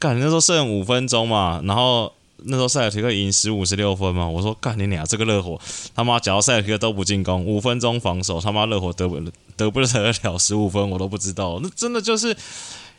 [0.00, 2.12] 干那时候剩五分钟嘛，然后。
[2.44, 5.58] 那时候塞尔提克赢十五十六分嘛，我说干你俩这个热火
[5.94, 9.18] 他妈，假如塞尔提克都不进攻，五分钟防守他妈热火得不
[9.56, 11.58] 得不得了十五分，我都不知道。
[11.62, 12.36] 那真的就是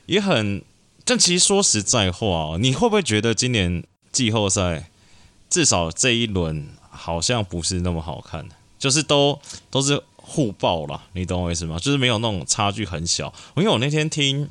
[0.07, 0.61] 也很，
[1.05, 4.89] 但其实说实在话，你会不会觉得今年季后赛
[5.49, 8.45] 至少这一轮好像不是那么好看？
[8.79, 11.77] 就是都都是互爆了，你懂我意思吗？
[11.79, 13.33] 就是没有那种差距很小。
[13.55, 14.49] 因为我那天听。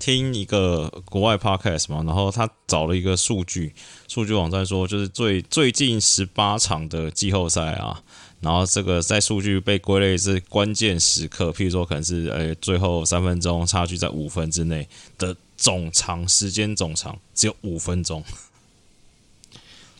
[0.00, 3.72] 听一个国外 podcast 嘛，然后他找了一个数据，
[4.08, 8.02] 数据网站说，就是最最近十八场的季后赛啊，
[8.40, 18.24] 然后这个在数据被归类是关键时刻，譬如说可能是诶最后三分钟差距在五分之内的总长时间总长只有五分钟。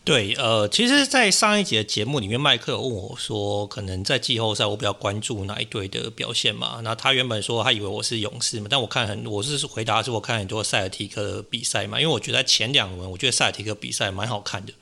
[0.02, 6.80] 对，呃，其实，在上一集的节目里面，麦克有问我说，可能在季后赛我比较关注哪一队的表现嘛？
[6.82, 14.72] 那他原本说他以为我是勇士嘛，但我看很，我是回答是我看很多塞尔提克的比赛嘛，因为我觉得前两轮，我觉得塞尔提克比赛蛮好看的。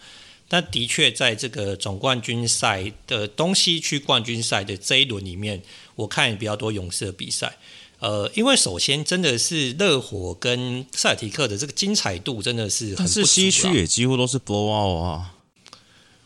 [0.50, 5.60] 但的确，在这个总冠军赛的东西区冠军赛的这一轮里面，
[5.96, 7.58] 我看比较多勇士的比赛。
[8.00, 15.34] 呃，因为首先真的是热火跟塞尔提克的这个精彩度真的是很不，但是西区也几乎都是 blow out 啊，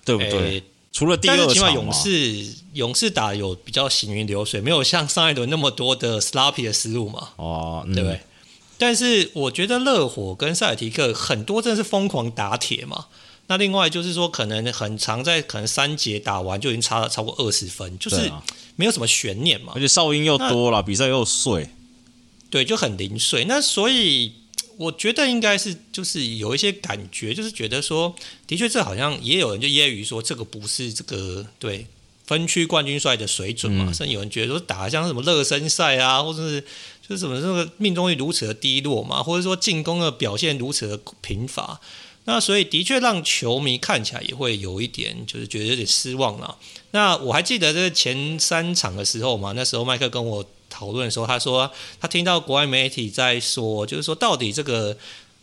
[0.04, 0.58] 对不对？
[0.58, 8.20] 欸、除了第二场，但是起码勇士勇士打有比较行云流水，没有像上一轮那么多的 sloppy 的失误嘛，哦，嗯、对不对？
[8.76, 13.06] 但是我觉得热火跟塞尔提克很多真的是疯狂打铁嘛。
[13.53, 18.33] 那另外就是说，可能很长，在可能三节打完就已经差了超过二十分，就是
[18.77, 19.75] 没有什么悬念嘛。
[19.77, 21.69] 而且哨音又多了，比赛又碎，
[22.49, 23.45] 对，就很零碎。
[23.45, 24.33] 那所以
[24.79, 28.15] 我觉得应该是就是有一些感觉，就是觉得说，
[28.47, 31.87] 的确这好像也有人就揶揄说，这个不是这个对
[32.25, 33.93] 分区冠军赛的水准嘛。
[33.93, 36.59] 甚至有人觉得说，打像什么热身赛啊，或者是
[37.07, 41.79] 就是什么这个命中率如此的低落嘛，或者说进攻的表现如此的贫乏。
[42.24, 46.56] 那所以的确让球迷看起来也会有一点，就是觉得有点失望了。
[46.92, 54.96] 那我还记得这个前三场的时候嘛，那时候麦克跟我讨论的时候，他说他听到国外媒体在说，就是说到底这个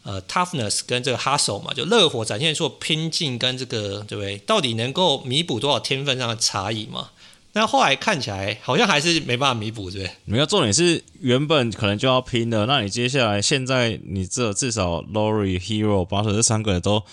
[0.04, 4.38] 呃 toughness 跟这个 hustle 嘛，就热火展现出拼劲跟这个对不对？
[4.40, 7.10] 到底能够弥补多少天分上的差异嘛？
[7.54, 10.16] 那后来看起来好像还是没办法弥补，对不对？
[10.26, 17.04] 没有，重点是原本可能就要拼的，那你接下来现在你这至少 Lowry、Herro、Butler 这三个人都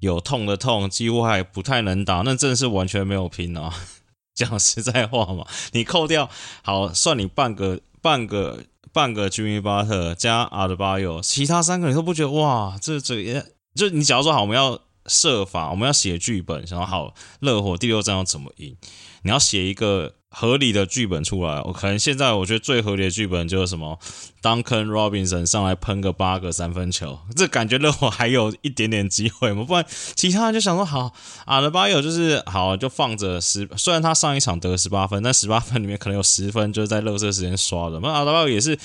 [0.00, 3.72] 有痛的痛，几乎还不太能打，那真的是完全没有拼啊！
[4.34, 6.28] 讲实在话嘛，你扣掉
[6.62, 12.76] 好算你半个半个半个 Jimmy Butler 加 Adebayo，其他三个你都不觉得哇？
[12.82, 13.44] 这这也
[13.74, 18.76] 就你假如说好，我们要设法，我们要写剧本，想说好热火第六战要怎么赢，
[19.22, 20.14] 你要写一个。
[20.36, 23.96] 合理的剧本出来，我可能现在我觉得最合理的剧本就是什么
[24.42, 29.86] ，Duncan Robinson 上来喷个八个三分球，这感觉热火还有一点点机会嘛，不然
[30.16, 31.12] 其他人就想说好，
[31.44, 38.76] 阿德巴约就是好就放着十，虽然他上一场得十八分，但十八分里面可能有十分就是在热身时间刷的，那阿德巴约也是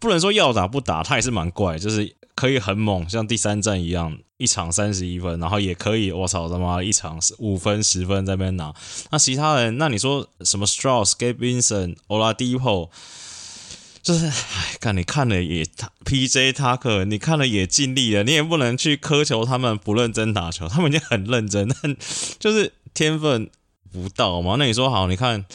[0.00, 2.16] 不能说要打不打，他也是蛮怪，就是。
[2.36, 8.74] 可以很猛，像第三战一样，一场三十一分，然后也可以，我操他妈，一场五分十分在那边拿。
[9.10, 12.90] 那其他人，那你说什么 Strauss、Gabe Vincent、Oladipo，
[14.02, 15.64] 就是，哎，看你看了也
[16.04, 21.96] ，PJ Tucker，你看了也尽力了，你也不能去苛求他们不认真打球，他们已经很认真，但
[22.38, 23.48] 就是天分
[23.90, 24.56] 不到嘛。
[24.58, 25.46] 那你说好，你看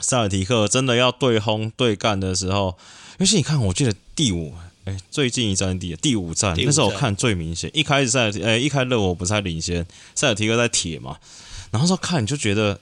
[0.00, 2.78] 塞尔提克真的要对轰对干的时候，
[3.18, 4.54] 尤其你看，我记得第五。
[4.84, 7.70] 哎，最近一战第第五战，那时候我看最明显。
[7.72, 11.16] 一开始塞尔提，哎，一开热火不是还领先，塞尔提克在铁嘛，
[11.70, 12.78] 然后说看你就觉得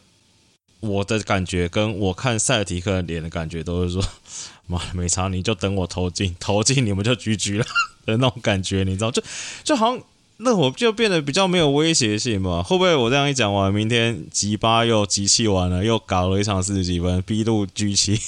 [0.80, 4.04] 我的感觉跟我看塞尔提克脸的感觉都是说，
[4.66, 7.64] 妈没差，你就等我投进，投进你们就 GG 了
[8.04, 9.10] 的那种感觉，你知道？
[9.12, 9.22] 就
[9.62, 10.04] 就好像
[10.38, 12.64] 热火就变得比较没有威胁性嘛。
[12.64, 18.20] 会不会我这样一讲完，明天吉巴又集气完了，又搞了一场四十几分，B 路 G 七？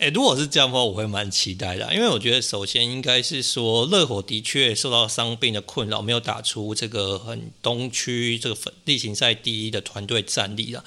[0.00, 10.82] 哎，如果是这样的话，我会蛮期待的，因为我觉得首先应该是说，热火的确受到伤病的困扰，没有打出这个很东区这个例行赛第一的团队战力了。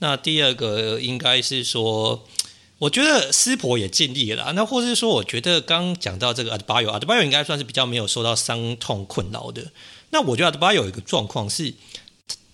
[0.00, 2.26] 那第二个应该是说，
[2.78, 4.52] 我觉得斯珀也尽力了。
[4.54, 9.72] 那或是说，我觉得刚讲到这个阿德巴约，阿德巴约应该算是比较没有受到伤痛困扰的。
[10.10, 11.72] 那我觉得阿德巴约有一个状况是，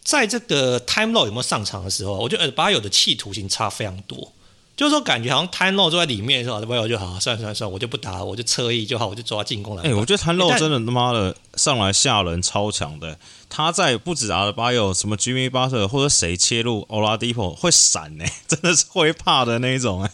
[0.04, 4.30] 在这个 Time Lord 有没有上场的时候，我觉得阿德巴约的企图性差非常多。
[4.76, 9.82] 就是说，感觉好像 Lord 坐在里面的时候，朋友就好，算了算了算了，我就不打，我就侧翼就好，我就抓进攻来。
[9.84, 13.16] 哎、欸，我觉得 Lord 真的他妈的上来吓人超强的。
[13.48, 20.10] 他在不止阿德巴有什么 Jimmy Butler 或者谁切入 Oladipo 会闪呢， 真的是会怕的那一种哎。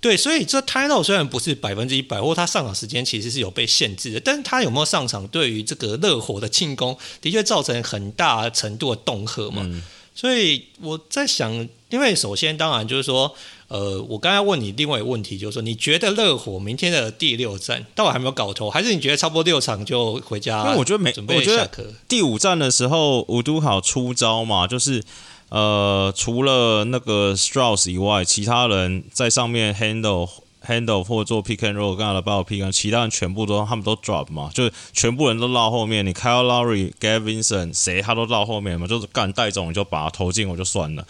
[0.00, 9.62] 对，所以这 Lord 虽然不是百分之一百，或他上场时间其实是有被限制的，但是他有没有上场，对于这个热火的进攻的确造成很大程度的恫吓嘛。
[9.64, 9.82] 嗯
[10.20, 11.50] 所以我在想，
[11.88, 13.34] 因为首先当然就是说，
[13.68, 20.62] 呃，我刚才问你另外一个问题，就是说，你觉得热火明天的第六战到底还没有搞头，还是你觉得差不多六场就回家？
[20.66, 21.86] 因为我觉得没，准备下课。
[22.06, 25.02] 第五战的时候，五都好出招嘛，就是
[25.48, 30.28] 呃，除了那个 Strauss 以外，其他人在上面 handle。
[30.66, 36.04] Handle 或者做 pick and roll，刚才的把我 pick and，其他人全部都他们都 drop 嘛，就是全部人都绕后面。
[36.04, 41.06] 你 Kyle Lowry、Gavinson 谁他都绕后面嘛，就是干带种你就把他投进我就算了。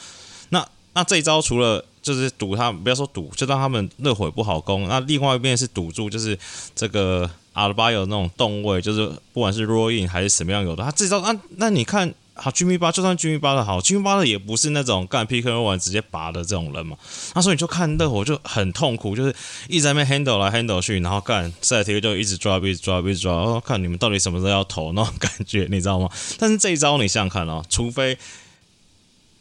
[0.51, 4.89] 那那这一招除了就是赌他，不要说赌，就让他们热火不好攻。
[4.89, 6.39] 那另外一边是赌住，就是
[6.75, 12.15] 这个阿拉巴有那种动位，就是不管是 roll in 还是什么样有的，他这招那那你看。
[12.42, 16.96] 好，Jimmy 八就算 Jimmy 八的好，Jimmy 八的也不是那种干 pick and roll 直接拔的这种人嘛。
[17.35, 19.35] 那所以你就看热火就很痛苦，就是
[19.68, 26.09] 一直在那边 handle 来 handle 去，然后干塞提就一直 drop 一直 drop 一直 drop，然后看你们到底什么时候要投那种 感觉，你知道吗？
[26.38, 28.16] 但是这一招你想想看哦，除非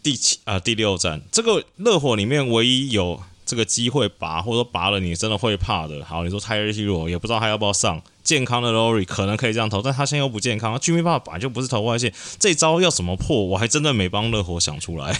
[0.03, 6.03] 第七啊、第六战这个热火里面唯一有这个机会拔，或者说拔了你真的会怕的。
[6.03, 8.01] 好，你说 Tyler Herro 也不知道他要不要上。
[8.30, 10.78] 健康的 Lowry 可能可以这样投，但他现在又不健康。
[10.78, 13.44] Jimmy Butler 本来就不是投外线，这招要怎么破？
[13.44, 15.20] 我还真的没帮热火想出来。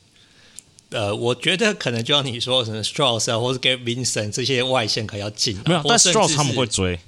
[0.92, 7.00] 呃，我觉得可能就像你说什么 Strauss 啊，或是 Gabe Vincent 这些外线可能要进，没有，但 Strauss 他们会追。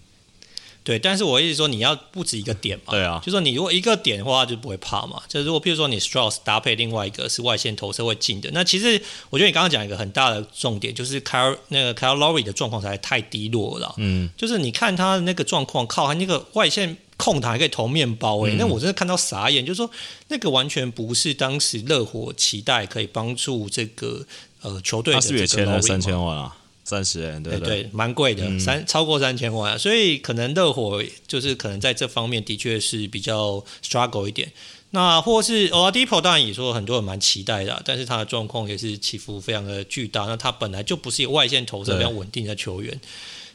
[0.83, 2.93] 对，但是我意思说，你要不止一个点嘛。
[2.93, 5.23] 对啊，就说你如果一个点的话，就不会怕嘛。
[5.29, 13.95] 就是如果譬如说你 Strauss 搭配另外一个是外线投射会进的，那其实我觉得你刚刚讲一个很大的重点，就是 Kyle 那个 Kyle Lowry 的状况实在太低落了。
[13.99, 19.91] 嗯，就是你看他的那个状况，靠他那个外线控台还可以投面包诶、欸，嗯、那我真的看到傻眼，就是说
[20.29, 24.25] 那个完全不是当时热火期待可以帮助这个
[24.63, 25.21] 呃球队的。
[25.21, 26.57] 他是也签了三千万啊？
[26.91, 34.51] 三十人，对对，蛮贵的，三超过三千万，所以可能热火就是可能在这方面的确是比较 struggle 一点。
[34.91, 40.25] 那或是 Oladipo 当然也说很多人蛮期待的，但是他的状况也是起伏非常的巨大。
[40.25, 43.01] 那他本来就不是一个外线投射非常稳定的球员，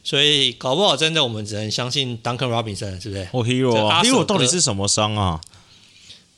[0.02, 3.28] 所以搞不好真的我们只能相信 Duncan Robinson 是不是？
[3.34, 5.42] 哦，Hero 啊，Hero 到底是什么伤啊？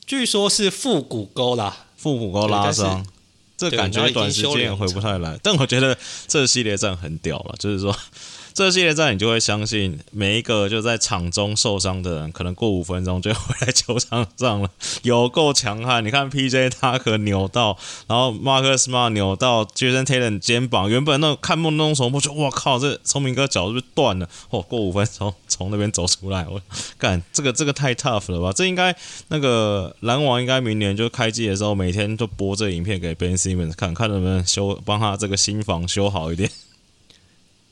[0.04, 3.06] 据说是腹股沟啦，腹股沟拉伤。
[3.58, 7.94] 这感觉短时间也回不太来，但我觉得这系列战很屌了，就是说
[8.58, 14.68] 这系列赛你就会相信每一个就在场中受伤的人，可能过五分钟就回来球场上了，
[15.04, 16.04] 有够强悍。
[16.04, 16.68] 你看 P.J.
[16.68, 17.78] 他可扭到，
[18.08, 24.28] 然后 Marcus Smart 扭到 Jason Tatum 肩膀，原本那看梦那种手摸，就哇靠，这聪明哥脚是不是断了？
[24.50, 26.60] 哦，过五分钟从那边走出来，我
[26.98, 28.52] 干这个这个太 tough 了吧？
[28.52, 28.92] 这应该
[29.28, 36.50] 那个篮网应该明年就开机的时候，每天都播这影片给 Ben Simmons 看看能不能修帮他这个新房修好一点。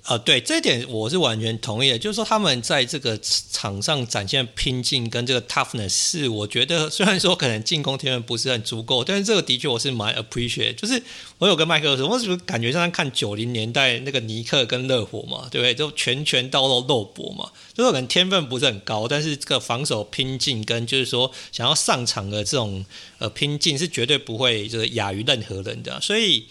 [0.09, 3.19] 呃，对这一点我是完全同意的，就是说他们在这个
[3.51, 10.77] 场上展现拼劲跟这个 toughness，是我觉得虽然说可能进攻天分不是很足够，但是这个的确我是蛮 appreciate。
[10.77, 11.03] 就是
[11.39, 15.75] 我有跟麦克说，我是不是感觉像看九零年代那个尼克跟热火嘛，对不对？
[15.75, 22.87] 就拳拳到肉肉搏嘛，就是可能天分不是很高，但是这个防守拼劲跟就是说想要上场的这种
[23.19, 26.47] 呃拼劲是绝对不会就是亚于任何人的，所以。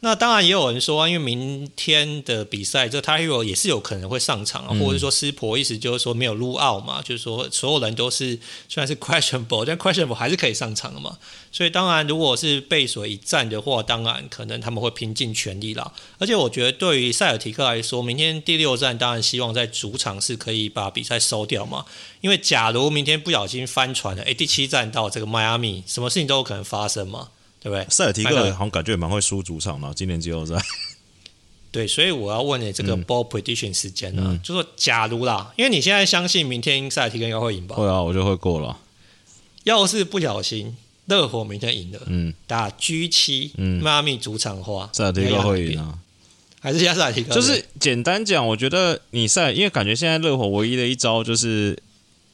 [0.00, 8.38] 那当然也有人说，因为明天的比赛，这 Herro 也是有可能会上场啊，或者说湿婆意思就是说没有 rule out 嘛，就是说所有人都是
[8.68, 11.16] 虽然是 questionable，但 questionable 还是可以上场的嘛。
[11.50, 15.90] 所以当然，如果是背水一战的话，当然可能他们会拼尽全力啦。
[16.18, 21.86] 而且我觉得对于塞尔提克来说，明天第六战当然希望在主场是可以把比赛收掉嘛。
[22.20, 27.30] 因为假如明天不小心翻船了，诶，第七站到这个迈阿密，什么事情都有可能发生嘛。
[27.66, 27.84] 对不对？
[27.90, 30.54] 塞尔提克好像感觉也蛮会输主场的，今年季后赛。
[31.72, 37.74] 对，所以我要问你这个 ball prediction 时间呢，嗯、就说假如啦，因为你现在相信明天塞尔提克应该会赢吧？
[37.74, 38.78] 会啊，我就会过了。
[39.64, 45.98] 要是不小心热火明天赢了，嗯，打 G 七，嗯，迈阿密主场的话，塞尔提克会赢啊？
[46.60, 47.34] 还是加塞尔提克？
[47.34, 51.76] 就是简单讲，我觉得你赛，因为感觉现在热火唯一的一招就是。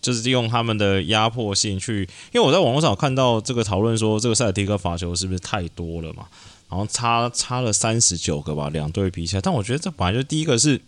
[0.02, 2.00] 就是利用他们的压迫性去，
[2.32, 6.26] 因为我在网络上看到这个讨论说，这个塞尔提克罚球是不是太多了嘛？
[6.68, 9.40] 然后差差了三十九个吧，两队比起来。
[9.40, 10.80] 但我觉得这本来就第一个是，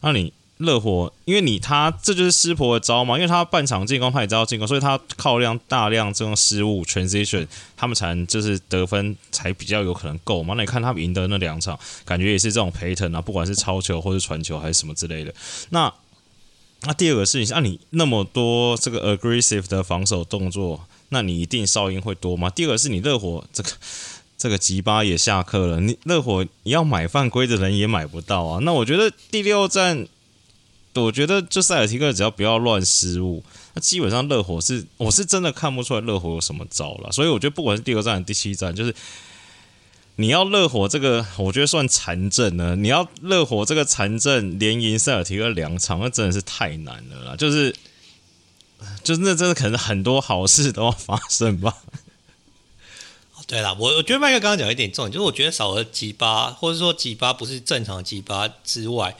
[0.00, 7.46] 那你热火，因为你他这就是湿婆的招嘛，因为他半场进攻他也知道进攻，所以他靠量大量这种失误 transition，
[7.76, 10.54] 他们才能就是得分才比较有可能够嘛。
[10.56, 15.34] 那你看他们赢得那两场，感觉也是这种 pattern 啊，不管是抄球或是传球还是什么之类的，
[15.68, 15.92] 那。
[16.82, 22.48] 那第二个事情是，那你那么多这个 aggressive 的防守动作，那你一定哨音会多吗？
[22.50, 23.70] 第二个是你热火这个
[24.36, 28.60] 这个吉巴也下课了，你热火你要买犯规的人也买不到啊。
[28.62, 30.06] 那我觉得第六战，
[30.94, 33.42] 我觉得就塞尔提克只要不要乱失误，
[33.74, 37.10] 那基本上热火是我是真的看不出来热火有什么招了。
[37.10, 38.94] 所以我觉得不管是第六战还是第七战，就是。
[40.20, 42.74] 你要热火这个，我觉得算残阵呢。
[42.74, 47.36] 你要热火这个残阵连赢塞尔提克两场，那真的是太难了啦。
[47.36, 47.72] 就是，
[49.04, 51.72] 就是那真的可能很多好事都要发生吧。
[53.46, 59.16] 对啦，我我觉得麦克刚刚讲一点重点，就是我觉得少了吉巴，或者说吉巴不是正常的吉巴之外，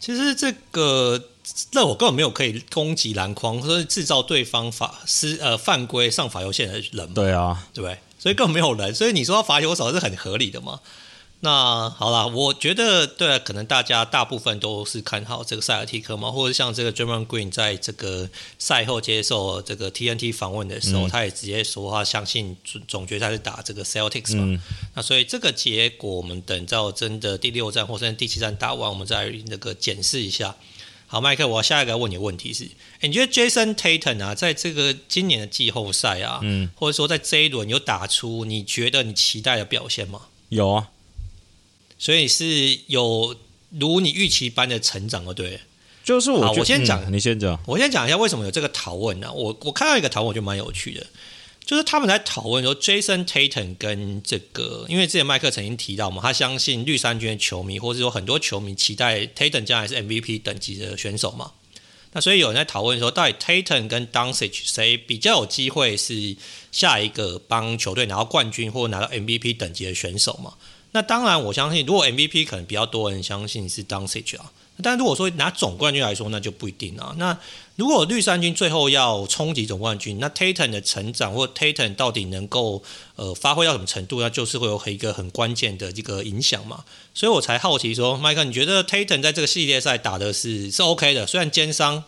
[0.00, 1.28] 其实这个
[1.70, 7.14] 热火根本没有可以攻击篮筐或者制造对方法失呃犯规上罚球线的人。
[7.14, 7.96] 对啊，对不对？
[8.20, 10.80] 所以根本没有人，所以你说要罚球少是很合理的嘛？
[11.42, 22.54] 那好啦，我觉得对，可能大家大部分都是看好这个塞尔提克嘛，或者像这个 Draymond Green 在这个赛后接受这个 TNT 访问的时候，嗯、他也直接说他相信
[22.86, 24.44] 总决赛是打这个 Celtics 嘛。
[24.44, 24.60] 嗯、
[24.94, 30.54] 那所以这个结果，我们等到真的第六战或者第七战打完，我们再那个检视一下。
[31.12, 32.62] 好，麦克，我下一个要问你的问题是：
[33.00, 40.26] 欸、你觉得 Jason Tatum 啊，在这个今年的季后赛啊，嗯，或者说在这一轮有打出你觉得你期待的表现吗？
[40.50, 40.90] 有啊，
[41.98, 43.34] 所以是有
[43.70, 45.58] 如你预期般的成长了，对？
[46.04, 49.32] 就是我，我先讲、嗯，你先讲，我先讲一下为什么有这个讨论呢？
[49.32, 51.04] 我我看到一个讨论，我觉得蛮有趣的。
[51.70, 61.52] 就是他们在讨论说，Jason Tatum 跟这个，因为之前麦克曾经提到嘛，他相信绿衫军的球迷，或者说很多球迷期待 Tatum 将来是 MVP 等级的选手嘛。
[62.10, 66.34] 那所以有人在讨论说，到底 Tatum 跟 Doncic 谁比较有机会是
[66.72, 70.54] 下一个帮球队拿到冠军或拿到 MVP 等级的选手嘛？
[70.90, 74.50] 那当然，我相信如果 MVP 可能比较多人相信是 Doncic 啊。
[74.82, 77.14] 但如果说拿总冠军来说，那就不一定啊。
[77.18, 77.36] 那
[77.76, 82.82] 如果绿衫军最后要冲击总冠军，那 Tatum 的成长或 Tatum 到底能够
[83.16, 86.84] 呃发挥到什么程度，那就是会有一个很关键的一个影响嘛。
[87.14, 91.26] 所以我才好奇说，麦克，你觉得 Tatum 在这个系列赛打的是是 OK 的？
[91.26, 92.04] 虽然肩伤，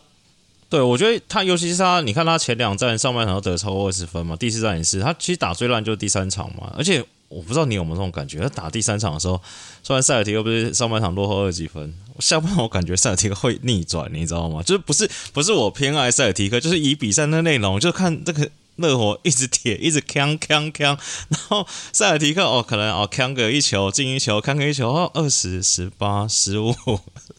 [0.69, 7.05] 对，我觉得他尤其是他，你看他前两站上半场都得超过二十分嘛，第四站也是，他其实打最烂就是第三场嘛，而且。
[7.33, 9.41] 我不知道你有没有这种感觉，他打第三场的时候，
[9.83, 14.63] 虽然塞尔提克不是上半场落后二十几分，下半场我感觉塞尔提克会逆转，你知道吗？
[14.63, 26.75] 就是不是不是我偏爱塞尔提克，就是以比赛的内容，就看这个热火一直铁，一直锵锵锵，然后塞尔提克哦，可能哦锵个一球进一球，锵个一球哦二十十八十五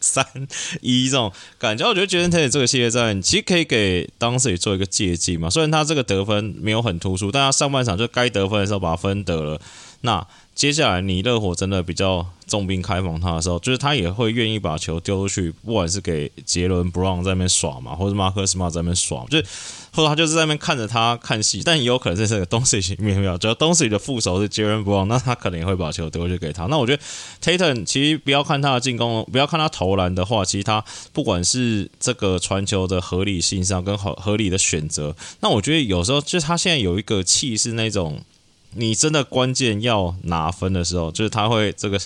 [0.00, 0.26] 三
[0.80, 5.50] 一这种感觉，我觉得杰伦泰这个系列战其实可以给当时也做一个借鉴嘛。
[5.50, 9.60] 虽然他这个得分没有很突出，但他上半场就该得分的时候把分得了。
[10.04, 10.24] 那
[10.54, 19.44] 接下来你热火真的比较重兵开防他的时候，就是他也会愿意把球丢出去，不管是给杰伦布朗在那边耍嘛，或者马克斯马在那边耍，就是
[19.92, 26.66] 或者他就是在那边看着他看戏，但也有可能是这个东西没有，只要东西的副手是杰伦布朗，那他可能也会把球丢过去给他。
[26.66, 27.02] 那我觉得
[27.40, 30.84] t a t o n 其实不要看他的进攻，不要看他投篮的话，其实他
[31.14, 38.20] 不管是这个传球的合理性上跟合合理的选择，那我觉得有时候就是他现在有一个气是那种。
[38.76, 42.00] 你真的关键要拿分的时候，就是他会这个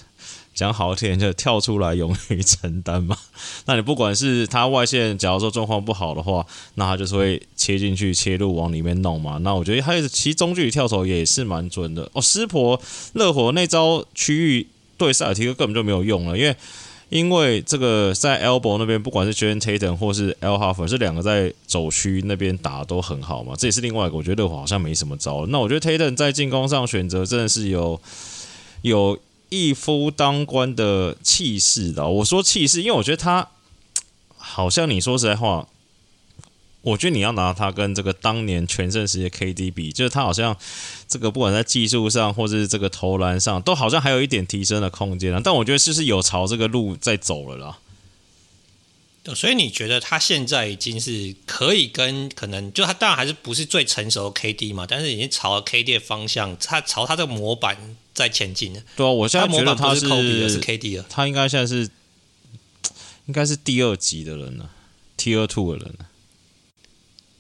[0.54, 3.16] 讲好听就跳出来勇于承担嘛。
[3.66, 6.44] 那你不管是他外线，假如说状况不好的话，
[6.74, 9.38] 那他就是会切进去切入往里面弄嘛。
[9.42, 12.22] 那我觉得还有其实中距离跳投也是蛮准的哦。
[12.22, 12.80] 湿婆
[13.14, 14.66] 热火那招区域
[14.96, 16.56] 对塞尔提克根本就没有用了，因为。
[17.09, 23.54] 因为这个在 elbow 那边，不管是 j a n t a t o n 或是 El Harper，这两个在走区那边打都很好嘛。
[23.56, 25.46] 这也是另外一个，我觉得我好像没什么招。
[25.46, 28.00] 那我觉得 t a t o n 在进攻上选择真的是有
[28.82, 32.06] 有一夫当关的气势的。
[32.06, 33.48] 我说气势，因为我觉得他
[34.36, 35.66] 好像你说实在话。
[36.89, 40.57] 我觉得你要拿他跟这个当年全盛时期 KD 比，就是他好像
[41.07, 45.41] 这个不管在技术上或者是这个投篮上，都好像还有一点提升的空间啊。
[45.43, 47.78] 但我觉得是不是有朝这个路在走了啦？
[49.34, 57.76] 所以你觉得他现在已经是可以跟可能就他当然还是不是最成熟的 KD 嘛，但是已经朝 KD 的方向，他朝他这个模板
[58.14, 58.80] 在前进了。
[58.97, 61.91] 对啊，我现在觉得他是，他模板不是 Kobe 是 KD 了，他应该现在是
[63.26, 64.70] 应该是第二级的人了
[65.18, 66.07] ，Tier Two 的人了。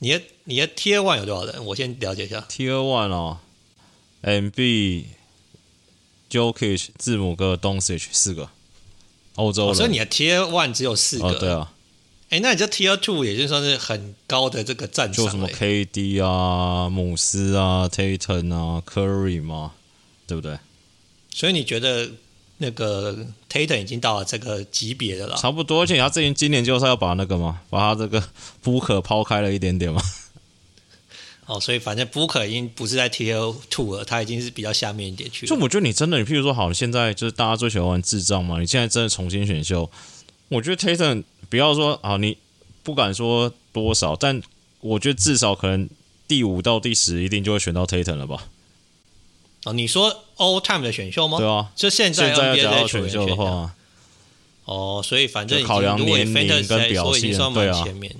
[0.00, 1.64] 你的你的 Tier One 有多少人？
[1.64, 2.44] 我先了解一下。
[2.48, 3.38] Tier One 哦
[4.22, 5.04] ，MB、
[6.30, 8.48] Jokic、字母哥、Doncic 四个
[9.34, 9.74] 欧洲人。
[9.74, 11.26] 所以你的 Tier One 只有四个。
[11.28, 11.72] 哦，对啊。
[12.30, 15.24] 哎，那你这 Tier Two 也就算是很高的这个战场。
[15.24, 19.72] 就什么 KD 啊、姆斯啊、Tatum 啊、Curry 嘛，
[20.26, 20.58] 对不对？
[21.34, 22.10] 所以你觉得？
[22.58, 23.16] 那个
[23.50, 25.82] Tatum 已经到了这个级别的了，差不多。
[25.82, 28.22] 而且他最近今年就是要把那个嘛，把他这个
[28.64, 30.02] Booker 抛开了一点点嘛。
[31.46, 35.48] 哦，所以反正 Booker 已经不是在 Tier Two 了，他已经是比较下面一点去了。
[35.48, 39.90] 就我觉得你真的，你譬如说，好，现在就是大家最喜欢玩智障嘛，你现在真的重新选秀，
[40.48, 42.36] 我觉得 Tatum 不要说啊，你
[42.82, 44.42] 不敢说多少，但
[44.80, 45.88] 我觉得至少可能
[46.26, 48.44] 第五到第十一定就会选到 Tatum 了吧。
[49.64, 51.38] 哦，你说 all time 的选秀吗？
[51.38, 53.74] 对啊，就现在 NBA 在选秀的话，
[54.64, 58.14] 哦，所以反正考量年龄跟表现，算蛮前面。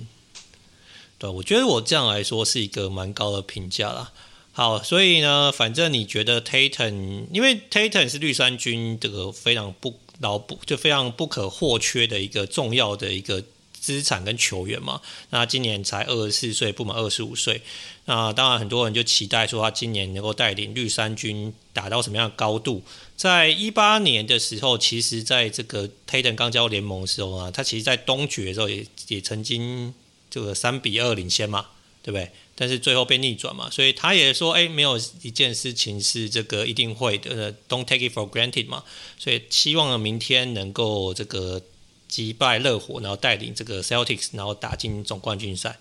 [1.17, 4.11] 对，我觉得我这样来说是一个蛮高的评价啦。
[4.51, 13.43] 好，所以呢，反正你觉得 Tatum，因为 Tatum 是绿衫军这个非常不牢不就非常不可或缺的一个重要的一个
[13.79, 15.01] 资产跟球员嘛。
[15.29, 17.61] 那今年才二十四岁，不满二十五岁。
[18.05, 22.83] 那当然，很多人就期待说他今年能够带领绿衫军打到什么样的高度。
[23.15, 29.93] 在一八年的时候，其实在这个 Tatum 刚加入联盟的时候啊，他其实，在东决的时候也也曾经
[30.29, 31.67] 这个三比二领先嘛，
[32.01, 32.31] 对不对？
[32.55, 38.83] 但是最后被逆转嘛，所以他也说，哎，没有一件事情是这个一定会的，Don't take it for granted 嘛。
[39.17, 41.61] 所以希望明天能够这个
[42.09, 45.77] 击败热火，然后带领这个 Celtics，然后打进总冠军赛。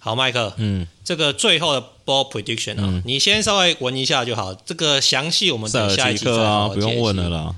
[0.00, 4.54] 好，麦克，嗯，这个最后的 ball prediction 啊，嗯、你先稍微闻一下就好。
[4.54, 7.54] 这个详细我们等下一集再好好、啊、不用问了啦。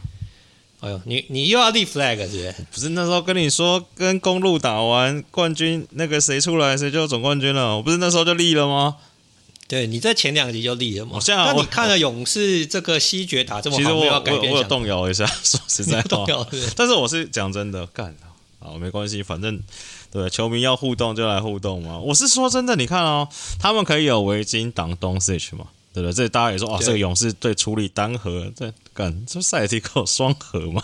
[0.80, 2.54] 哎呦，你你又要立 flag 是不是？
[2.72, 7.76] 不是那时候跟你说，跟公路打完冠军，那个谁出来谁就总冠军了。
[7.76, 8.96] 我不是那时候就立了吗？
[9.70, 11.20] 对，你在前两集就立了嘛。
[11.20, 16.44] 现在那你看了勇士这个西决打这么好，其实我要改变我，我有动摇一下， 说实在话，动摇
[16.74, 18.16] 但是我是讲真的，干
[18.58, 19.62] 啊没关系，反正。
[20.12, 21.96] 对，球迷要互动就来互动嘛。
[21.96, 23.28] 我是说真的，你看哦，
[23.60, 26.12] 他们可以有围巾挡 Doncic 嘛，对不对？
[26.12, 30.82] 这大家也说哦，这个勇士对处理单核在干，这塞尔提克有双核嘛？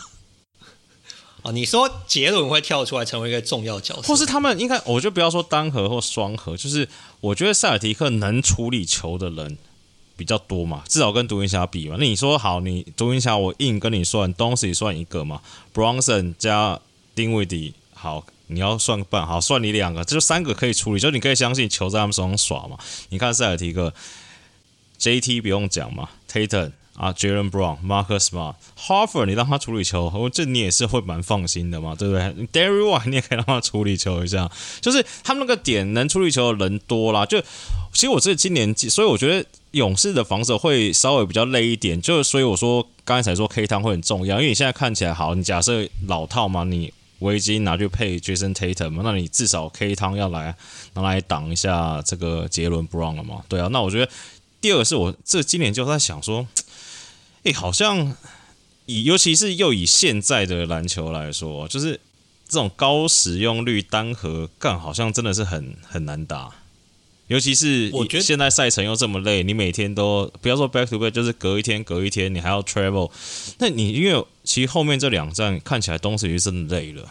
[1.47, 6.89] 哦，你说杰伦会跳出来成为一个重要角色，或是他们应该，我就不要说单核或双核，就是
[7.21, 9.57] 我觉得塞尔提克能处理球的人
[10.17, 11.97] 比较多嘛，至少跟独行侠比嘛。
[12.01, 15.41] 那你说好，你独行侠我硬跟你算，Doncic 算一个嘛
[15.73, 16.81] ，Bronson 加
[17.15, 18.27] 丁威迪好。
[18.49, 22.79] 你要算半好，算你两个，这就三个可以处理，就你可以相信球在他们手上耍嘛。
[23.09, 23.93] 你看塞尔提克
[25.01, 32.23] ，JT 不用讲嘛，Tatum 啊，Jaylen Brown，Marcus Smart，Horford，你让他处理球，我这你也是会蛮放心的嘛，对不对
[32.53, 37.27] ？Derry，你也可以让他处理球一下，就是他们那个点能处理球的人多啦。
[37.27, 37.39] 就
[37.93, 50.57] 其实我这今年，所以我觉得勇士的防守会稍微比较累一点，就所以我说刚才才说 K 汤会很重要，因为你现在看起来好，你假设老套嘛，你围巾拿去配 Jason Tatum 嘛，那你至少 K 汤要来
[50.95, 54.11] 拿来挡一下这个杰伦 Brown 了嘛，对啊，那我觉得
[54.63, 56.47] 第二个是我这今年就在想说。
[57.47, 58.17] 诶、欸，好像
[58.87, 62.01] 以尤其是又以现在的篮球来说，就是
[62.49, 66.51] 这种高使用率单核干，好像真的是很很难打。
[67.29, 73.11] 尤其是我觉得现在赛程又这么累，你每天都不要说 back to back，就是隔一天隔一天，你还要 travel。
[73.59, 77.09] 那你因为其实后面这两站看起来东西真的累了。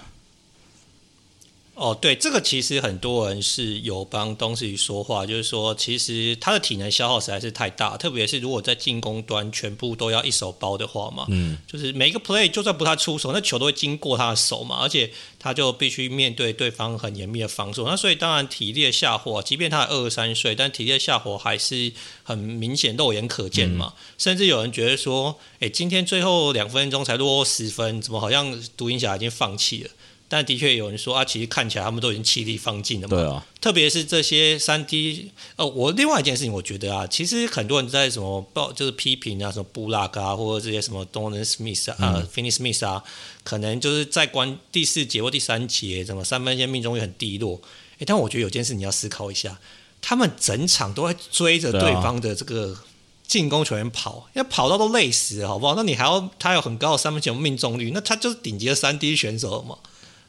[1.75, 21.91] 哦，对，这个其实很多人是有帮东西说话，就是说，其实他的体能消耗实在是太大，特别是如果在进攻端全部都要一手包的话嘛，嗯，就是每一个 play 就算不太出手，那球都会经过他的手嘛，而且他就必须面对对方很严密的防守，那所以当然体力的下滑，即便他二十三岁，但体力的下滑还是
[22.23, 29.89] 很明显肉眼可见嘛，嗯、甚至有人觉得说，哎，今天最后两分钟才落后十分，怎么好像独行侠已经放弃了？
[30.27, 33.15] 但的确有人说啊，其实看起来他们都已经气力放尽了嘛。
[33.15, 33.45] 对啊。
[33.61, 43.03] 特别是这些三 D，呃，我另外一件事情，我觉得啊，其实很多人在什么报，就是批评啊，什么布拉格啊，或者这些什么 Dorian Smith 啊、嗯、Finney Smith 啊，
[43.43, 47.61] 可能就是在关第四节或第三节，什么三分线命中率很低落。
[47.99, 49.59] 诶，但我觉得有件事你要思考一下，
[50.01, 52.77] 他们整场都在追着对方的这个
[53.25, 55.73] 进攻球员跑，要跑到都累死了，好不好？
[55.75, 59.77] 那你还要他有很高的三分球命中率，那他就是顶级的三 D 选手了嘛。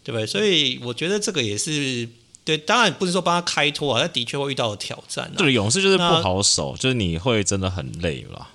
[0.07, 0.25] 对不对？
[0.25, 2.09] 所以我觉得这个也是
[2.45, 5.35] 对，当然不是说帮他开脱啊，他的确会遇到挑战啊。
[5.37, 8.51] 对，勇士就是不好守，就是你会真的很累了。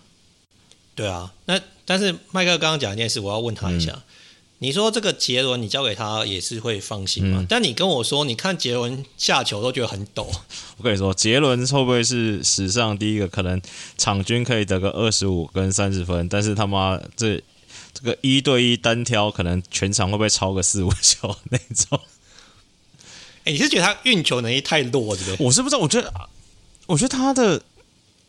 [0.96, 4.02] 对啊，那但是麦克刚刚讲一件事，我要问他一下，嗯、
[4.60, 7.42] 你说这个杰伦，你交给他也是会放心吗？
[7.42, 10.32] 嗯、但你跟我说，你看杰伦下球都觉得很抖。
[10.78, 13.62] 我跟你说，杰伦会不会是史上第一个可能
[13.98, 17.44] 场均可以得个二十五跟三十分，但是他妈这。
[17.94, 22.00] 这个一对一单挑，可能全场会不会超个四五球那种？
[23.46, 25.46] 哎，你是觉得他运球能力太弱，对不对？
[25.46, 26.30] 我是不知道，我觉得，
[26.88, 27.64] 我觉得他的，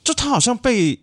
[0.03, 1.01] 就他好像被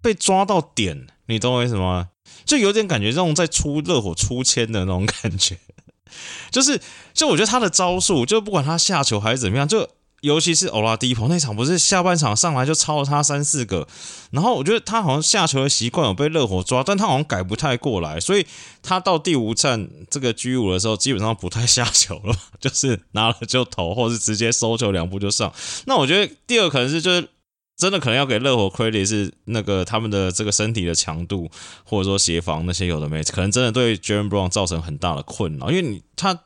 [0.00, 2.08] 被抓到点，你懂我意思吗？
[2.44, 5.58] 就有点感觉，这种在出热火出签的那种感觉，
[6.50, 6.80] 就是，
[7.12, 9.88] 就我觉得他的招数，就不管他下球还是怎么样，就。
[10.22, 13.88] 尤其是欧拉迪波那场，不是下半场上来就超了他三四个，
[14.30, 18.46] 然后我觉得他好像下球的习惯有被热火抓，但他好像改不太过来，所以
[18.82, 25.52] 他到第五站这个 G 五的时候，基本上不太下球了，就是拿了就投，或是直接收球两步就上。
[25.86, 27.28] 那我觉得第二可能是就是
[27.76, 31.50] 真的可能要给热火 credit 是那个他们的这个身体的强度，
[31.82, 36.38] 或者说协防那些有的没，可能真的对 Jaylen Brown 造成很大的困扰，因为你他。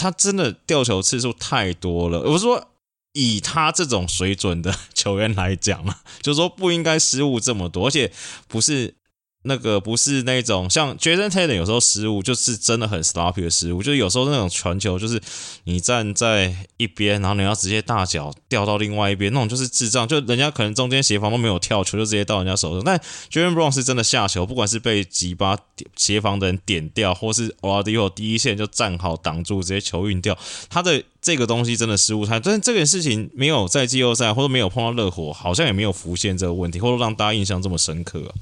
[0.00, 2.20] 他真的掉球次数太多了。
[2.22, 2.68] 我说，
[3.12, 8.12] 以他这种水准的球员来讲嘛，就是说不应该失误这么多，而且
[8.48, 8.94] 不是。
[9.42, 15.18] 那个不是那种像 Jason Tatum 有时候失误就是真的很 sloppy 的失误，就是有时候那种传球就是
[15.64, 22.84] 你站在一边，然后你要直接大脚掉到另外一边，那种就是智障，就人家可能中间协防都没有跳球，就直接到人家手上。
[22.84, 25.56] 但 Jaylen Brown 是真的下球，不管是被吉巴
[25.96, 30.36] 协防的人点掉，或是 o l a d i o 第一线就站好挡住，直接球运掉，
[30.68, 32.38] 他的这个东西真的失误太。
[32.38, 38.34] 但这件事情没有在季后赛或者没有碰到热火，好像也没有浮现这个问题，或者让大家印象这么深刻。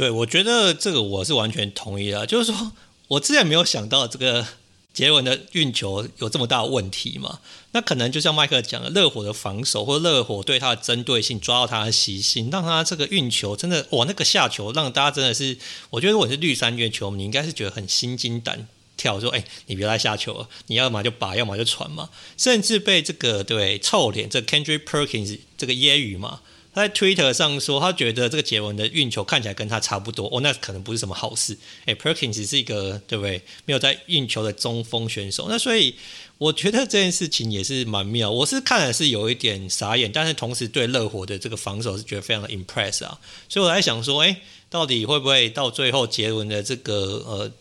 [0.00, 2.26] 对，我觉得这个我是完全同意的。
[2.26, 2.72] 就是说，
[3.06, 4.46] 我之前没有想到这个
[4.94, 7.40] 杰伦的运球有这么大的问题嘛。
[7.72, 15.58] 那可能就像麦克讲的，热火的防守或热火对他的针对性抓到他的习性，让他这个运球真的哇，那个下球让大家真的是，
[15.90, 22.08] 我觉得如果是绿衫军球迷，你应该是觉得很心惊胆跳，说哎，你别来下球了，你要么就拔，要么就传嘛。
[22.38, 26.40] 甚至被这个对臭脸这个 Kendrick Perkins 这个揶揄嘛。
[26.72, 31.56] 他在 Twitter 上说，他觉得这个杰伦的运球看起来跟他差不多哦，那可能不是什么好事。
[31.86, 33.42] 诶 Perkins 是一个对不对？
[33.64, 35.94] 没有在运球的中锋选手，那所以
[36.38, 38.30] 我觉得这件事情也是蛮妙。
[38.30, 43.18] 我是看了是有一点傻眼，但是同时对热火的这个防守是觉得非常的 impress 啊。
[43.48, 44.36] 所以我在想说，诶，
[44.68, 47.52] 到底会不会到最后杰伦的这个呃？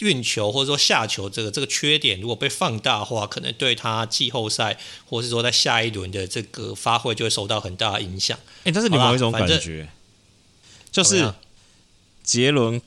[0.00, 4.76] 运球或者说下球这个这个缺点，如果被放大的话，可能对他季后赛
[5.06, 8.36] 或者是说在下一轮的这个发挥就会受到很大的影响。
[8.60, 9.88] 哎、欸，但是你有一种感觉，
[10.90, 11.32] 就是
[12.24, 12.80] 杰伦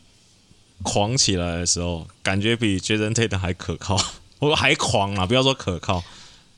[0.84, 3.98] 狂起来的时候，感觉比 Jason Tatum 还可靠，
[4.40, 5.26] 我还狂啊！
[5.26, 6.04] 不要说可靠，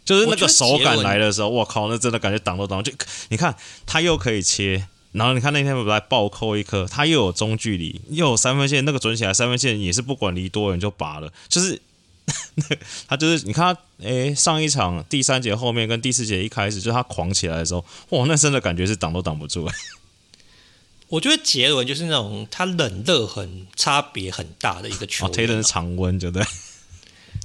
[0.03, 2.83] 就是那个手感来的时候，我靠，那真的感觉挡都挡。
[2.83, 2.91] 就
[3.29, 4.87] 你看他又可以切。
[5.17, 11.81] 然后你看那天不来暴扣一颗，他又有中距离，又有三分线，那个准起来三分线也是不管离多远就拔了，就是
[13.07, 19.69] 他就是你看他，哎，上一场第三节后面跟第四节一开始，就他狂起来的时候，哇，那真的感觉是挡都挡不住。
[21.09, 25.37] 我觉得杰伦就是那种他冷热很差别很大的一个球员，啊。
[25.37, 26.45] Tatum 是常温，对不对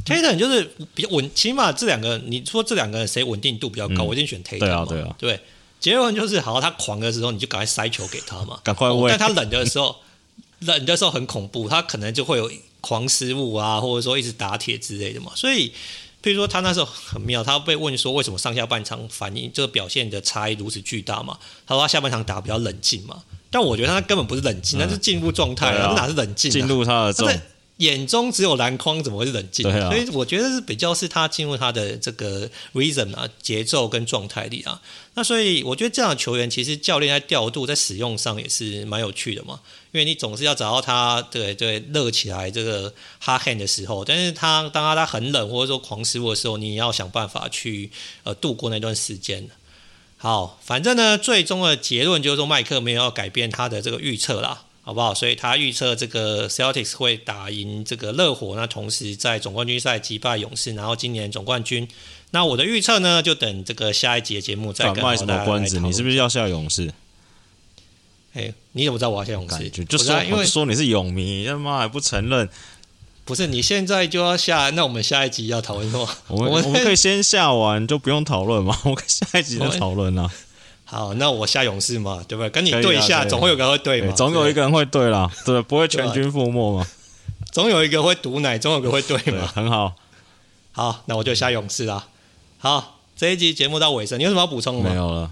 [0.05, 4.03] ？Tatum 就是比较稳，起码这两个，你说这两个人谁稳定度比较高？
[4.03, 5.41] 嗯、我一定选 Tatum 对啊，对啊，对。
[5.83, 9.11] 杰伦就是，好，他狂的时候，你就赶快塞球给他嘛，赶快喂。
[9.11, 9.97] 但他冷的时候，
[10.61, 12.49] 冷的时候很恐怖，他可能就会有
[12.80, 15.33] 狂失误啊，或者说一直打铁之类的嘛。
[15.35, 15.70] 所以，
[16.22, 21.37] 譬如说他那时候很妙，他被问说为什么上下半场反应这个表现的差异如此巨大嘛？
[21.66, 23.20] 他说他下半场打比较冷静嘛。
[23.51, 26.49] 但我觉得他根本不是冷静，那、嗯、是进入状态啊，哪是冷静？
[26.49, 27.43] 进入他的状态。
[27.79, 29.66] 眼中只有篮筐，怎么会是冷静？
[29.68, 34.81] 啊，所以我觉得是比较是他进入他的这个 rhythm 啊，节奏跟状态里啊。
[35.14, 39.61] 那所以我觉得这样的球员，其实教练在调度、在使用上也是蛮有趣的嘛。
[39.91, 42.93] 因为你总是要找到他，对对，热起来这个
[43.23, 47.91] hard hand 的时候，但是他当他他很冷或者说狂失误的时候，你也要想办法去
[48.23, 49.49] 呃度过那段时间。
[50.16, 54.62] 好，反正呢，最终的结论就是说，麦克没有要改变他的这个预测啦。
[54.85, 55.14] 好不好？
[55.14, 61.89] 所以他预测这个 Celtics 会打赢这个热火，那同时在总冠军赛击败勇士，然后今年总冠军。
[62.33, 65.78] 那我的预测呢，就等这个下一集的节目再跟大家什么关子？
[65.80, 66.93] 你是不是要下勇士？
[68.33, 69.70] 哎、欸，你怎么知道我要下勇士？
[69.70, 72.49] 就，就说因为说你是勇迷，他妈还不承认？
[73.24, 76.09] 不是，你现在就要下，那我们下一集要讨论什么？
[76.26, 78.76] 我们我们可以先下完就不用讨论嘛？
[78.85, 80.28] 我们下一集再讨论啊。
[80.93, 82.51] 好，那我下勇士嘛，对不对？
[82.51, 84.12] 跟你对一下，总会有个人会对嘛。
[84.12, 86.86] 总有一个人会对啦，对，不会全军覆没嘛。
[87.51, 89.47] 总有一个会毒奶，总有一个会对嘛。
[89.47, 89.95] 很好，
[90.72, 92.09] 好，那我就下勇士啦。
[92.59, 94.90] 好，这一集节目到尾声，你有什么要补充的吗？
[94.90, 95.30] 没有了。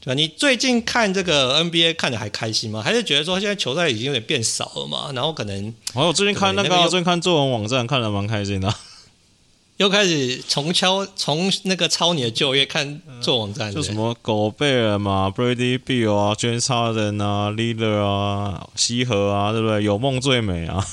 [0.00, 0.14] 对吧？
[0.14, 2.82] 你最近看这个 NBA 看的还开心吗？
[2.82, 5.12] 还是觉得说现在球赛已经有点变少了嘛？
[5.14, 5.72] 然后可能……
[5.94, 8.74] 哦，我最近看那个，那个、最近看作文网站，看的蛮开心的。
[9.78, 19.82] 又开始重敲从那个抄你的旧业看做网站，就什么狗贝尔嘛，Bradley Bill 啊，James Harden 啊，Lillard 啊，西河啊，对不对？
[19.82, 20.86] 有梦最美啊。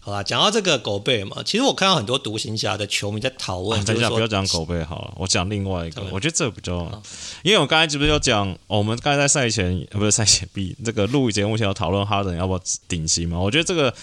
[0.00, 3.84] 好啦，讲到这个狗贝尔嘛，其实我看到很多独行侠的球迷在讨论、啊。
[3.84, 6.02] 等一下，不要讲狗贝尔好了，我讲另外一个。
[6.10, 7.02] 我觉得这个比较，
[7.42, 13.38] 因为我刚才是不是有讲，我们刚才在赛前不是赛前 B 这个录节目前要讨论哈登要不要顶薪嘛？
[13.38, 13.94] 我觉得这个，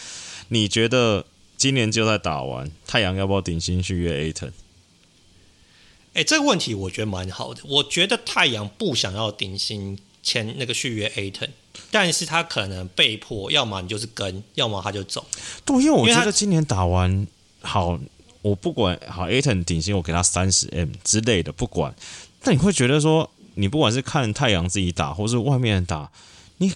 [0.49, 1.25] 你觉得？
[1.61, 4.49] 今年就在打完，太阳要不要顶薪续约 Ayton？
[6.15, 7.61] 哎，这个问题我觉得蛮好的。
[7.65, 11.49] 我觉得太阳不想要顶薪签那个续约 Ayton，
[11.91, 15.23] 但是他可能被迫，要么你就是跟，要么他就走。
[15.63, 17.27] 对，因为我觉得今年打完
[17.61, 17.99] 好，
[18.41, 21.93] 我不管好 Ayton 顶薪，我给他三十 M 之类的，不管。
[22.41, 26.11] 但你会觉得说，你不管是看太阳自己打，或是外面打，
[26.57, 26.73] 你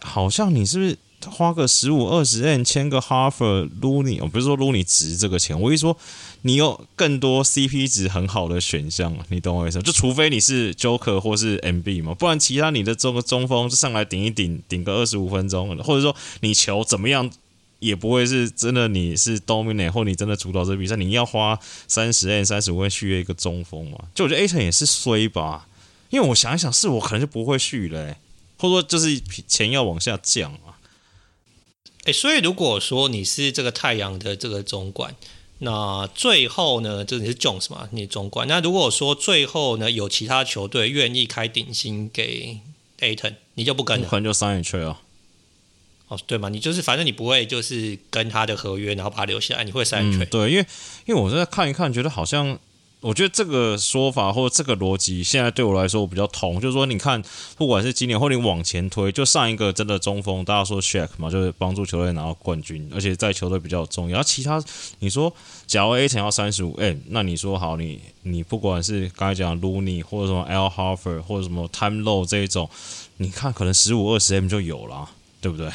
[0.00, 0.98] 好像你是不是？
[1.30, 5.96] 花个十五二十 M 签个 Harper Looney，我不是说 Looney 值这个钱，我一说
[6.42, 9.80] 你有更多 CP 值很好的选项，你懂我意思？
[9.82, 17.30] 就除非你是 Joker 或是 MB 嘛，不然其他你的这个中锋就上来顶一顶，顶个二十五分钟，或者说你球怎么样
[17.78, 21.58] 也不会是真的你是 Dominate 或你真的主导这比赛，你要花
[21.88, 23.98] 三十 M 三十五万续约一个中锋嘛？
[24.14, 25.66] 就我觉得 Ayton 也是衰吧，
[26.10, 28.16] 因为我想一想，是我可能就不会续了、
[28.58, 30.52] 或者说就是钱要往下降
[32.02, 32.04] 啊。
[32.04, 35.14] 哎，所以如果说你是这个太阳的这个总管，
[35.58, 38.48] 那最后呢，就你是 Jones 嘛，你总管。
[38.48, 42.58] 那如果说最后呢，有其他球队愿意开顶薪给
[43.00, 45.00] Ayton，你就不跟了，可能就 sign trade 啊。
[46.08, 50.28] 哦，对嘛，你就是反正你不会就是跟他的合约，然后把他留下来，你会 sign trade。
[50.28, 50.66] 对，因为
[51.06, 52.58] 因为我在看一看，觉得好像。
[53.02, 56.60] 我觉得这个说法或这个逻辑，现在对我来说我比较同。
[56.60, 57.20] 就是说，你看，
[57.56, 64.22] 不管是今年或你往前推，就上一个真的中锋，大家说 Shaq 嘛，就是帮助球队拿到冠军，而且在球队比较重要。
[64.22, 64.62] 其他，
[65.00, 65.34] 你说，
[65.66, 72.24] 假如 Ayton 要三十五 M，那你说好，你你不管是刚才讲 Looney 或者什么 L h a r f e r 或者什么 Time Low
[72.24, 72.70] 这一种，
[73.16, 75.68] 你看可能十五二十 M 就有了，对不对？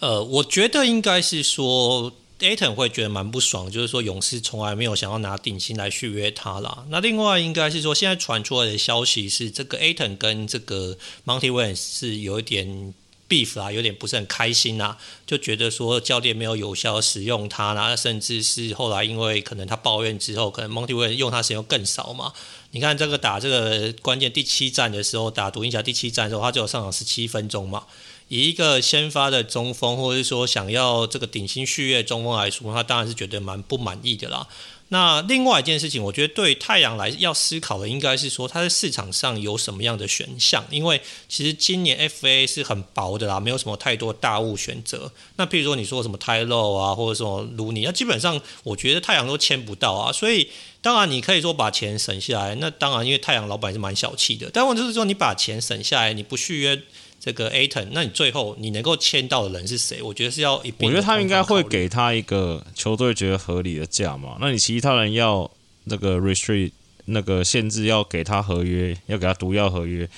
[0.00, 2.12] 呃，我觉得应该是说。
[2.40, 6.84] Ayton 会觉得蛮不爽，就是说勇士从来没有想要拿顶薪来续约他啦。
[6.90, 12.92] 那另外应该是说，现在传出来的消息是，这个 Ayton 跟这个 Monty Williams 是有一点
[13.26, 22.34] beef 啦，有点不是很开心啦，就觉得说教练没有有效使用他啦，甚至是后来因为可能他抱怨之后，可能 Monty Williams 用他时间更少嘛。
[22.72, 27.84] 你看这个打这个关键第七战的时候，打独行侠第七战的时候，他就有上场十七分钟嘛。
[28.28, 34.46] 以一个先发的中锋，或者是说想要这个顶薪续约中锋来说，他当然是觉得蛮不满意的啦。
[34.88, 40.64] 那另外一件事情，我觉得对太阳来要思考的，应该是说它在市场上有什么样的选项。
[40.70, 45.10] 因为其实今年 FA 是很薄的啦，没有什么太多大物选择。
[45.34, 50.12] 那譬如说你说什么 Tylo 啊，或者说卢尼，那基本上我觉得太阳都签不到啊。
[50.12, 50.48] 所以
[50.80, 54.48] 当然你可以说把钱省下来，那当然因为太阳老板是蛮小气的。
[54.52, 56.80] 但问题是说你把钱省下来，你不续约。
[57.18, 60.00] 这个 Ayton，那你最后你能够签到的人是谁？
[60.00, 64.36] 我觉得是要一，我觉得他应该会给他一个球队觉得合理的价嘛。
[64.40, 65.50] 那你其他人要
[65.84, 66.72] 那个 restrict
[67.06, 70.08] 那个限制，要给他合约，要给他毒药合约，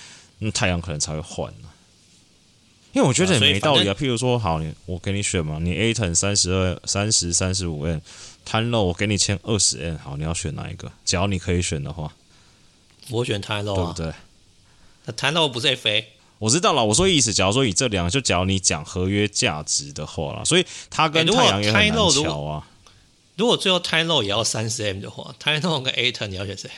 [0.40, 1.68] 那太阳可能才会换呢。
[2.92, 3.94] 因为我觉得也没道理啊。
[3.94, 10.90] 譬如说，好，你我给你选嘛，你 Ayton 三十二、三十、三十五 M，Tyler 我给你签二十 N，好，你要选哪一个？
[11.04, 12.12] 只要你可以选的话，
[13.10, 14.12] 我选 Tyler 对不对？
[15.06, 16.04] 那 Tyler 不是 FA。
[16.38, 22.66] 我知道了，我说意思，假如说以这两个，就假如你讲合约价值的话了，所以他跟太阳也很难乔啊。
[23.36, 26.68] 如果最后 Ty Lue 也要三十 M 的话，Ty Lue 跟 Ayton 你要选谁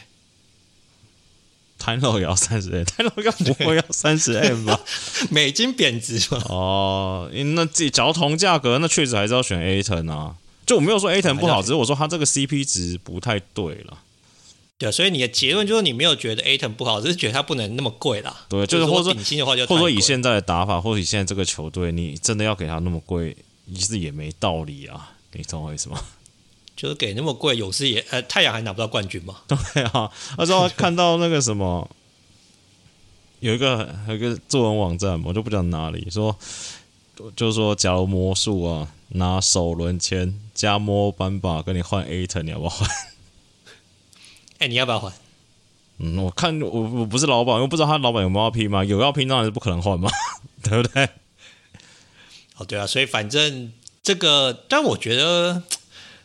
[1.79, 4.81] ？Ty Lue 也要三十 M，Ty Lue 应该不会要三十 M 吧？
[5.31, 6.43] 美金贬值嘛。
[6.49, 10.37] 哦，那自己假如同价格，那确实还是要选 Ayton 啊。
[10.67, 13.99] 就我没有说 Ayton 不好，只是我说他这个 CP 值不太对了。
[14.81, 18.35] 对，所以你的结论就是你没有觉得 Ayton 不好，只是觉得他不能那么贵啦。
[18.49, 23.37] 对，就是或者说顶薪的话就，或者说以现在的打法，或者以现在这个球队，你真的要给他那么贵，
[23.75, 25.13] 其实也没道理啊。
[25.33, 26.03] 你懂我意思吗？
[26.75, 29.37] 就是给那么贵，勇士也呃太阳还拿不到冠军嘛？
[29.47, 31.87] 对啊，那时候看到那个什么，
[33.41, 36.35] 有一个有一个作文网站，我就不讲哪里，说
[37.37, 42.89] 就是说，假如魔术啊拿首轮签加摸班把跟你换 Ayton，你要不要换？
[44.61, 45.11] 哎、欸，你要不要换？
[45.97, 48.85] 嗯，我看我我不是老板，我不知道他老板有没有要拼吗？
[48.85, 50.11] 有要拼当然是不可能换嘛，
[50.63, 51.09] 对不对？
[52.59, 55.63] 哦，对啊，所以反正这个，但我觉得，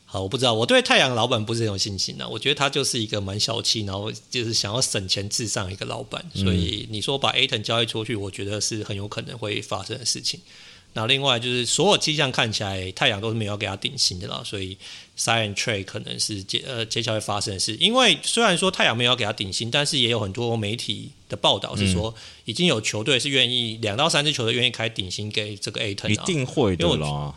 [0.04, 2.28] 好，我不知道，我对太阳老板不是很有信心的。
[2.28, 6.26] 我觉得他就是一个蛮小气，然后就是想要省钱至上一个老板。
[6.34, 10.42] 所以你说把 Ayton 交易出去，我觉得是很有可能会发生的事情。
[10.98, 14.78] 那另外就是所有迹象看起来，太阳都是没有给他顶薪的啦，所以
[15.18, 17.76] sign trade 可能是接呃接下来会发生的事。
[17.76, 22.16] 因为虽然说太阳没有给他顶薪，但是也有很多媒体的报道是说，
[22.46, 27.36] 已经有球队是愿意两到三支球队愿意开顶薪给这个 Ayton，一定会的啦。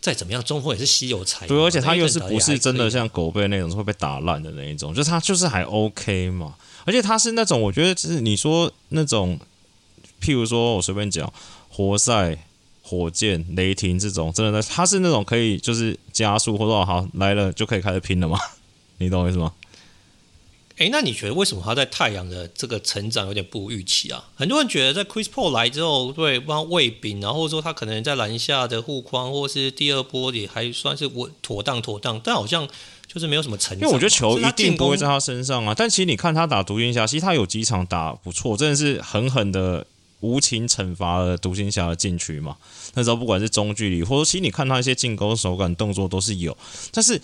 [0.00, 1.46] 再怎么样，中锋也是稀有才。
[1.46, 6.54] 对，而且他又是不是真的像狗贝那种会被打烂的那一种，就是他就是还 OK 嘛。
[6.86, 9.38] 而且他是那种，我觉得就是你说那种，
[10.22, 11.30] 譬如说我随便讲
[11.76, 12.38] 活塞。
[12.88, 18.38] 火箭、雷霆这种真的，他是那种可以就是加速，或者说好来了就可以开始拼了吗？
[18.98, 19.52] 你懂我意思吗？
[20.76, 24.28] 诶、欸，那你觉得为什么他在太阳的这个成长有点不如预期啊？
[24.36, 32.68] 很多人觉得在 Chris Paul 来之后，对帮喂饼，然后说他可能在篮下的护框或是第二波也还算是稳妥当妥当，但好像
[33.08, 33.80] 就是没有什么成长。
[33.80, 35.74] 因为我觉得球一定不会在他身上啊。
[35.76, 39.84] 但其实你看他打独行侠，其实他有几场打不错，真的是狠狠的。
[40.20, 42.56] 无情惩罚了独行侠的禁区嘛？
[42.94, 46.56] 那时候不管是中距离，或者其实你看他一些进攻手感动作都是有。
[46.90, 47.20] 但是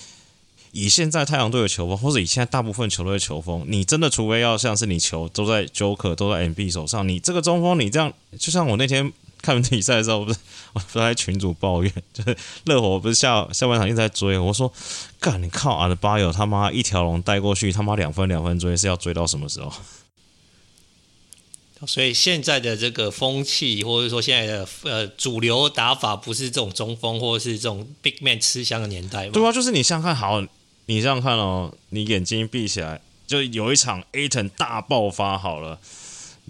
[0.73, 10.39] 以现在太阳队的球风，或者以现在大部分球队的球风，你真的除非要像是你球都在 Joker 都在 MB 手上，你这个中锋你这样，就像我那天看比赛的时候，不是
[10.73, 14.73] 我不在群主抱怨，就 是热火不是下下半场一直在追，我说
[15.19, 19.73] 干你靠阿德巴友他妈一条龙带过去，他妈两分两分追是要追到什么时候？
[21.87, 29.31] 所以现在的这个风气，或者说现在的呃主流打法，不是这种中锋或者是这种 big man 吃香的年代吗？
[29.33, 30.41] 对啊，就是你想看好，
[30.87, 35.81] 你这样看哦，你眼睛闭起来，就有一场 Ayton 大爆发好了。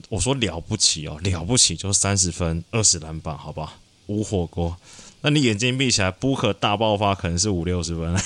[0.09, 4.77] 我说了不起哦，了不起，就三十分二十篮板，好吧，无火锅。
[5.23, 8.21] 那你眼睛闭起来，Booker 大爆发可能是五六十分。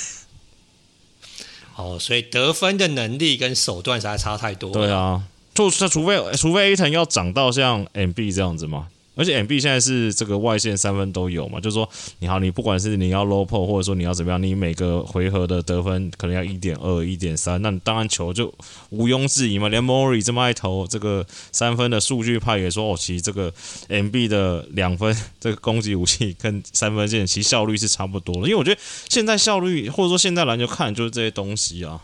[1.76, 4.70] 哦，所以得分的能力跟手段实在差太多。
[4.70, 5.24] 对啊。
[5.56, 8.86] 就他除非除非 Ayton 要涨到像 MB 这样子嘛，
[9.16, 11.88] 而且 MB 现在是这个外线三分都有嘛，就是说
[12.18, 18.52] 你好，你不管是你要 low p o 或者说你要怎么样，你每个回合的得分可能要一点二、一点三，那你当然球就
[18.90, 19.68] 毋庸置疑嘛。
[19.68, 23.50] 连 Murray 这么爱投这个三分的数据派也说，哦，其实这个
[23.88, 28.78] MB 的两分 这个攻击武器跟三分线其实效率是差不多的，因为我觉得
[29.08, 31.98] 现在效率或者说现在篮球看就是这些东西啊。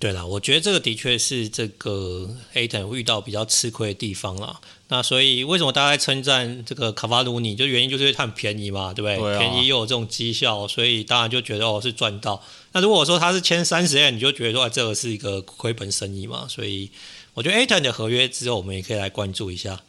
[0.00, 4.60] 对了，我觉得这个的确是这个 Ayton 遇到比较吃亏的地方啦。
[4.86, 7.56] 那所以为什么大家在称赞这个卡瓦鲁尼？
[7.56, 9.16] 就原因就是因为他很便宜嘛，对不对？
[9.18, 12.40] 对啊、便宜又有这种绩效，所以当然就觉得哦是赚到。
[12.72, 16.46] 那如果说他是签三十 M，你就觉得说、哎、这个是一个亏本生意嘛。
[16.48, 16.90] 所以
[17.34, 19.80] 我觉得 Ayton 的合约之后我们也可以来关注一下。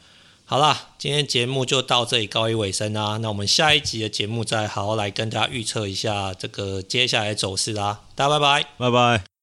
[0.45, 3.17] 好啦，今天节目就到这里告一尾声啦。
[3.17, 8.01] 那我们下一集的节目再好好来跟大家预测一下这个接下来的走势啦。
[8.15, 9.38] 大家拜拜，拜拜。